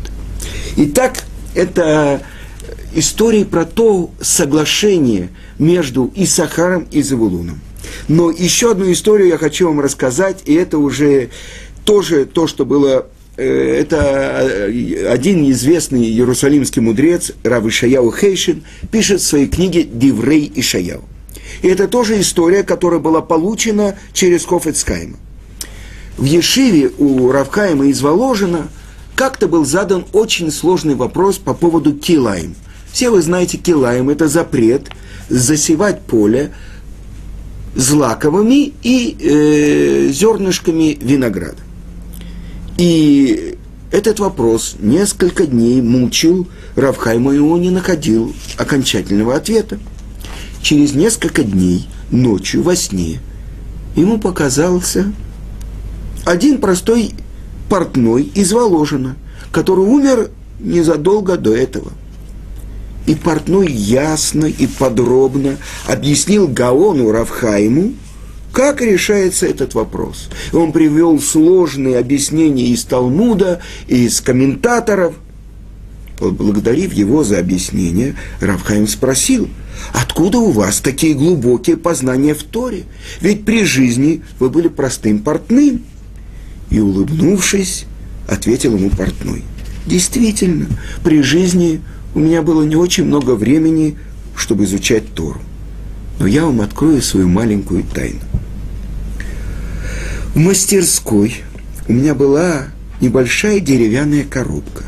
Итак, 0.76 1.24
это 1.54 2.22
история 2.94 3.44
про 3.44 3.64
то 3.64 4.10
соглашение 4.20 5.30
между 5.58 6.10
Исахаром 6.14 6.86
и 6.90 7.02
Завулуном. 7.02 7.60
Но 8.08 8.30
еще 8.30 8.72
одну 8.72 8.90
историю 8.90 9.28
я 9.28 9.38
хочу 9.38 9.68
вам 9.68 9.80
рассказать, 9.80 10.42
и 10.46 10.54
это 10.54 10.78
уже 10.78 11.30
тоже 11.86 12.26
то, 12.26 12.46
что 12.46 12.66
было 12.66 13.06
э, 13.38 13.80
это 13.80 13.96
э, 14.42 15.06
один 15.08 15.50
известный 15.50 16.04
иерусалимский 16.04 16.82
мудрец, 16.82 17.32
Рав 17.42 17.64
Ишаяу 17.64 18.12
Хейшин, 18.12 18.64
пишет 18.90 19.22
в 19.22 19.26
своей 19.26 19.46
книге 19.46 19.84
«Диврей 19.84 20.52
Ишаяу». 20.54 21.04
И 21.62 21.68
это 21.68 21.88
тоже 21.88 22.20
история, 22.20 22.62
которая 22.62 23.00
была 23.00 23.22
получена 23.22 23.96
через 24.12 24.44
Хофецкайма. 24.44 25.16
В 26.18 26.24
Ешиве 26.24 26.90
у 26.98 27.30
Равкаима 27.30 27.86
из 27.86 28.02
Воложина 28.02 28.68
как-то 29.14 29.48
был 29.48 29.64
задан 29.64 30.04
очень 30.12 30.50
сложный 30.50 30.94
вопрос 30.94 31.38
по 31.38 31.54
поводу 31.54 31.94
килаем. 31.94 32.54
Все 32.92 33.10
вы 33.10 33.22
знаете, 33.22 33.58
килаем– 33.58 34.08
это 34.10 34.26
запрет 34.28 34.88
засевать 35.28 36.00
поле 36.02 36.52
злаковыми 37.74 38.72
и 38.82 39.16
э, 39.20 40.08
зернышками 40.10 40.98
винограда. 41.00 41.65
И 42.76 43.56
этот 43.90 44.18
вопрос 44.20 44.76
несколько 44.78 45.46
дней 45.46 45.80
мучил 45.80 46.46
Равхайма, 46.74 47.34
и 47.34 47.38
он 47.38 47.62
не 47.62 47.70
находил 47.70 48.34
окончательного 48.58 49.34
ответа. 49.34 49.78
Через 50.60 50.94
несколько 50.94 51.42
дней, 51.42 51.88
ночью 52.10 52.62
во 52.62 52.76
сне, 52.76 53.20
ему 53.94 54.18
показался 54.18 55.12
один 56.24 56.58
простой 56.60 57.12
портной 57.68 58.24
из 58.34 58.52
Воложина, 58.52 59.16
который 59.52 59.84
умер 59.84 60.30
незадолго 60.60 61.36
до 61.36 61.54
этого. 61.54 61.92
И 63.06 63.14
портной 63.14 63.70
ясно 63.70 64.46
и 64.46 64.66
подробно 64.66 65.56
объяснил 65.86 66.48
Гаону 66.48 67.12
Равхайму, 67.12 67.94
как 68.56 68.80
решается 68.80 69.44
этот 69.44 69.74
вопрос. 69.74 70.30
Он 70.54 70.72
привел 70.72 71.20
сложные 71.20 71.98
объяснения 71.98 72.68
из 72.68 72.84
Талмуда, 72.84 73.60
из 73.86 74.22
комментаторов. 74.22 75.14
Благодарив 76.18 76.94
его 76.94 77.22
за 77.22 77.38
объяснение, 77.38 78.16
Равхайм 78.40 78.88
спросил, 78.88 79.50
откуда 79.92 80.38
у 80.38 80.52
вас 80.52 80.80
такие 80.80 81.12
глубокие 81.12 81.76
познания 81.76 82.32
в 82.32 82.42
Торе? 82.44 82.84
Ведь 83.20 83.44
при 83.44 83.64
жизни 83.64 84.22
вы 84.40 84.48
были 84.48 84.68
простым 84.68 85.18
портным– 85.18 85.82
и, 86.70 86.80
улыбнувшись, 86.80 87.86
ответил 88.28 88.76
ему 88.76 88.90
портной. 88.90 89.42
Действительно, 89.86 90.66
при 91.04 91.22
жизни 91.22 91.80
у 92.14 92.18
меня 92.18 92.42
было 92.42 92.62
не 92.62 92.76
очень 92.76 93.04
много 93.04 93.34
времени, 93.34 93.96
чтобы 94.34 94.64
изучать 94.64 95.14
Тору. 95.14 95.40
Но 96.18 96.26
я 96.26 96.44
вам 96.44 96.60
открою 96.60 97.02
свою 97.02 97.28
маленькую 97.28 97.84
тайну. 97.84 98.20
В 100.36 100.38
мастерской 100.38 101.36
у 101.88 101.94
меня 101.94 102.14
была 102.14 102.66
небольшая 103.00 103.58
деревянная 103.58 104.22
коробка, 104.22 104.84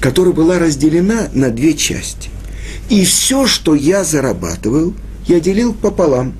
которая 0.00 0.32
была 0.32 0.58
разделена 0.58 1.28
на 1.34 1.50
две 1.50 1.74
части. 1.74 2.30
И 2.88 3.04
все, 3.04 3.46
что 3.46 3.74
я 3.74 4.04
зарабатывал, 4.04 4.94
я 5.26 5.38
делил 5.38 5.74
пополам. 5.74 6.32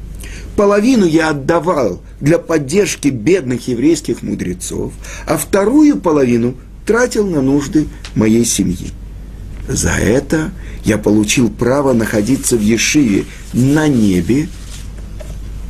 Половину 0.57 1.05
я 1.05 1.29
отдавал 1.29 2.01
для 2.19 2.39
поддержки 2.39 3.09
бедных 3.09 3.69
еврейских 3.69 4.23
мудрецов, 4.23 4.95
а 5.27 5.37
вторую 5.37 5.99
половину 5.99 6.55
тратил 6.87 7.27
на 7.27 7.43
нужды 7.43 7.89
моей 8.15 8.47
семьи. 8.47 8.89
За 9.69 9.91
это 9.91 10.51
я 10.83 10.97
получил 10.97 11.51
право 11.51 11.93
находиться 11.93 12.57
в 12.57 12.63
Ешиве 12.63 13.27
на 13.53 13.87
небе, 13.87 14.49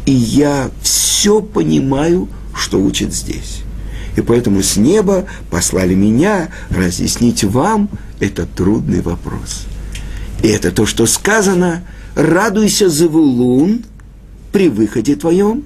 и 0.04 0.12
я 0.12 0.70
все 0.84 1.42
понимаю, 1.42 2.28
что 2.56 2.80
учат 2.80 3.12
здесь. 3.12 3.62
И 4.16 4.20
поэтому 4.22 4.62
с 4.62 4.76
неба 4.76 5.26
послали 5.50 5.94
меня 5.94 6.48
разъяснить 6.70 7.44
вам 7.44 7.90
этот 8.18 8.52
трудный 8.54 9.02
вопрос. 9.02 9.66
И 10.42 10.48
это 10.48 10.70
то, 10.70 10.86
что 10.86 11.06
сказано 11.06 11.82
«Радуйся, 12.14 12.88
Завулун, 12.88 13.84
при 14.52 14.68
выходе 14.68 15.16
твоем, 15.16 15.64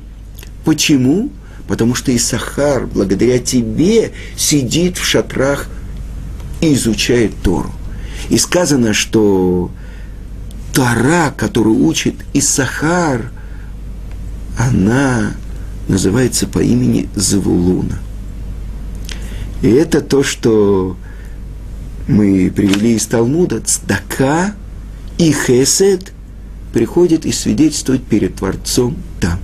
Почему? 0.65 1.31
Потому 1.67 1.95
что 1.95 2.15
Исахар, 2.15 2.87
благодаря 2.87 3.39
тебе, 3.39 4.13
сидит 4.37 4.99
в 4.99 5.05
шатрах 5.05 5.69
и 6.61 6.75
изучает 6.75 7.33
Тору. 7.43 7.73
И 8.29 8.39
сказано, 8.39 8.93
что 8.93 9.71
Тора, 10.75 11.33
которую 11.37 11.85
учит 11.85 12.15
Исахар, 12.35 13.33
она 14.59 15.33
называется 15.91 16.47
по 16.47 16.61
имени 16.61 17.09
Завулуна. 17.15 17.99
И 19.63 19.69
это 19.69 20.01
то, 20.01 20.23
что 20.23 20.97
мы 22.09 22.51
привели 22.55 22.95
из 22.95 23.07
Талмуда, 23.07 23.61
цдака 23.61 24.55
и 25.19 25.33
хесед 25.33 26.13
приходит 26.73 27.27
и 27.27 27.33
свидетельствует 27.33 28.03
перед 28.05 28.37
Творцом 28.37 28.97
там. 29.21 29.39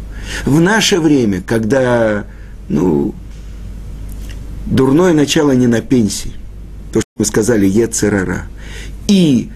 В 0.45 0.61
наше 0.61 1.01
время, 1.01 1.43
когда, 1.43 2.25
ну, 2.69 3.15
дурное 4.67 5.13
начало 5.13 5.53
не 5.53 5.67
на 5.67 5.81
пенсии, 5.81 6.33
то, 6.93 7.01
что 7.01 7.11
мы 7.19 7.25
сказали, 7.25 7.67
Ецерара, 7.67 8.47
и 9.07 9.51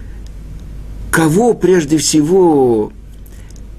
кого 1.11 1.53
прежде 1.53 1.97
всего 1.97 2.93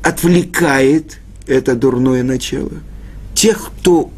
отвлекает 0.03 1.19
это 1.47 1.75
дурное 1.77 2.23
начало? 2.23 2.73
Тех, 3.43 3.73
кто 3.81 4.09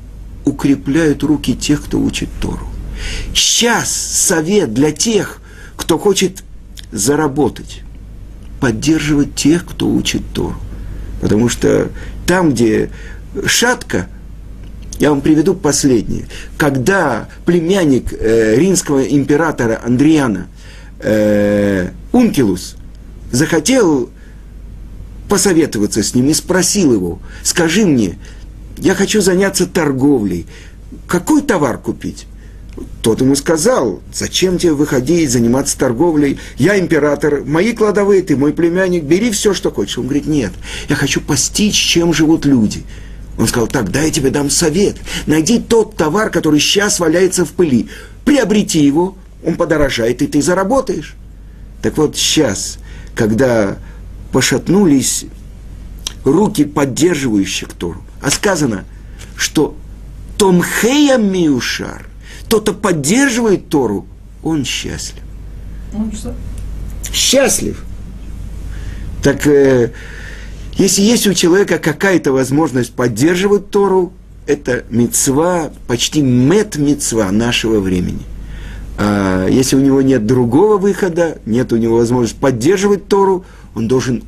укрепляют 0.44 1.22
руки 1.22 1.54
тех, 1.54 1.82
кто 1.82 1.98
учит 1.98 2.28
Тору. 2.42 2.66
Сейчас 3.34 3.90
совет 3.90 4.74
для 4.74 4.92
тех, 4.92 5.40
кто 5.78 5.98
хочет 5.98 6.44
заработать, 6.92 7.80
поддерживать 8.60 9.34
тех, 9.34 9.64
кто 9.64 9.88
учит 9.88 10.20
Тору. 10.34 10.56
Потому 11.22 11.48
что 11.48 11.88
там, 12.26 12.52
где 12.52 12.90
шатка, 13.46 14.08
я 14.98 15.08
вам 15.08 15.22
приведу 15.22 15.54
последнее. 15.54 16.26
Когда 16.58 17.30
племянник 17.46 18.12
э, 18.12 18.56
римского 18.56 19.04
императора 19.04 19.80
Андриана 19.82 20.48
э, 21.00 21.92
Ункилус 22.12 22.76
захотел 23.32 24.10
посоветоваться 25.30 26.02
с 26.02 26.14
ним 26.14 26.28
и 26.28 26.34
спросил 26.34 26.92
его, 26.92 27.20
скажи 27.42 27.86
мне, 27.86 28.18
я 28.78 28.94
хочу 28.94 29.20
заняться 29.20 29.66
торговлей, 29.66 30.46
какой 31.06 31.42
товар 31.42 31.78
купить? 31.78 32.26
Тот 33.02 33.20
ему 33.20 33.36
сказал, 33.36 34.00
зачем 34.12 34.58
тебе 34.58 34.72
выходить, 34.72 35.30
заниматься 35.30 35.78
торговлей? 35.78 36.40
Я 36.56 36.78
император, 36.78 37.44
мои 37.44 37.72
кладовые, 37.72 38.22
ты 38.22 38.36
мой 38.36 38.52
племянник, 38.52 39.04
бери 39.04 39.30
все, 39.30 39.54
что 39.54 39.70
хочешь. 39.70 39.98
Он 39.98 40.04
говорит, 40.04 40.26
нет, 40.26 40.52
я 40.88 40.96
хочу 40.96 41.20
постичь, 41.20 41.76
чем 41.76 42.12
живут 42.12 42.46
люди. 42.46 42.82
Он 43.38 43.46
сказал, 43.46 43.68
так, 43.68 43.90
дай 43.90 44.06
я 44.06 44.10
тебе 44.10 44.30
дам 44.30 44.50
совет. 44.50 44.96
Найди 45.26 45.60
тот 45.60 45.96
товар, 45.96 46.30
который 46.30 46.60
сейчас 46.60 46.98
валяется 46.98 47.44
в 47.44 47.52
пыли. 47.52 47.88
Приобрети 48.24 48.78
его, 48.78 49.16
он 49.44 49.56
подорожает, 49.56 50.22
и 50.22 50.26
ты 50.26 50.40
заработаешь. 50.40 51.14
Так 51.82 51.98
вот, 51.98 52.16
сейчас, 52.16 52.78
когда 53.14 53.76
пошатнулись 54.32 55.26
руки 56.24 56.64
поддерживающих 56.64 57.68
Тору, 57.68 58.02
а 58.24 58.30
сказано, 58.30 58.84
что 59.36 59.76
Томхея 60.38 61.18
Миушар, 61.18 62.06
тот, 62.48 62.62
кто 62.62 62.72
поддерживает 62.72 63.68
Тору, 63.68 64.06
он 64.42 64.64
счастлив. 64.64 65.22
Ну, 65.92 66.10
что? 66.10 66.34
Счастлив. 67.12 67.84
Так 69.22 69.46
э, 69.46 69.92
если 70.76 71.02
есть 71.02 71.26
у 71.26 71.34
человека 71.34 71.78
какая-то 71.78 72.32
возможность 72.32 72.94
поддерживать 72.94 73.68
Тору, 73.68 74.14
это 74.46 74.84
мецва, 74.88 75.70
почти 75.86 76.22
мет 76.22 76.76
мецва 76.76 77.30
нашего 77.30 77.78
времени. 77.80 78.22
А 78.96 79.46
если 79.48 79.76
у 79.76 79.80
него 79.80 80.00
нет 80.00 80.24
другого 80.26 80.78
выхода, 80.78 81.38
нет 81.44 81.74
у 81.74 81.76
него 81.76 81.98
возможности 81.98 82.38
поддерживать 82.38 83.06
Тору, 83.06 83.44
он 83.74 83.86
должен 83.86 84.22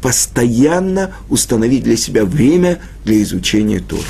постоянно 0.00 1.12
установить 1.28 1.84
для 1.84 1.96
себя 1.96 2.24
время 2.24 2.80
для 3.04 3.22
изучения 3.22 3.80
Торы. 3.80 4.02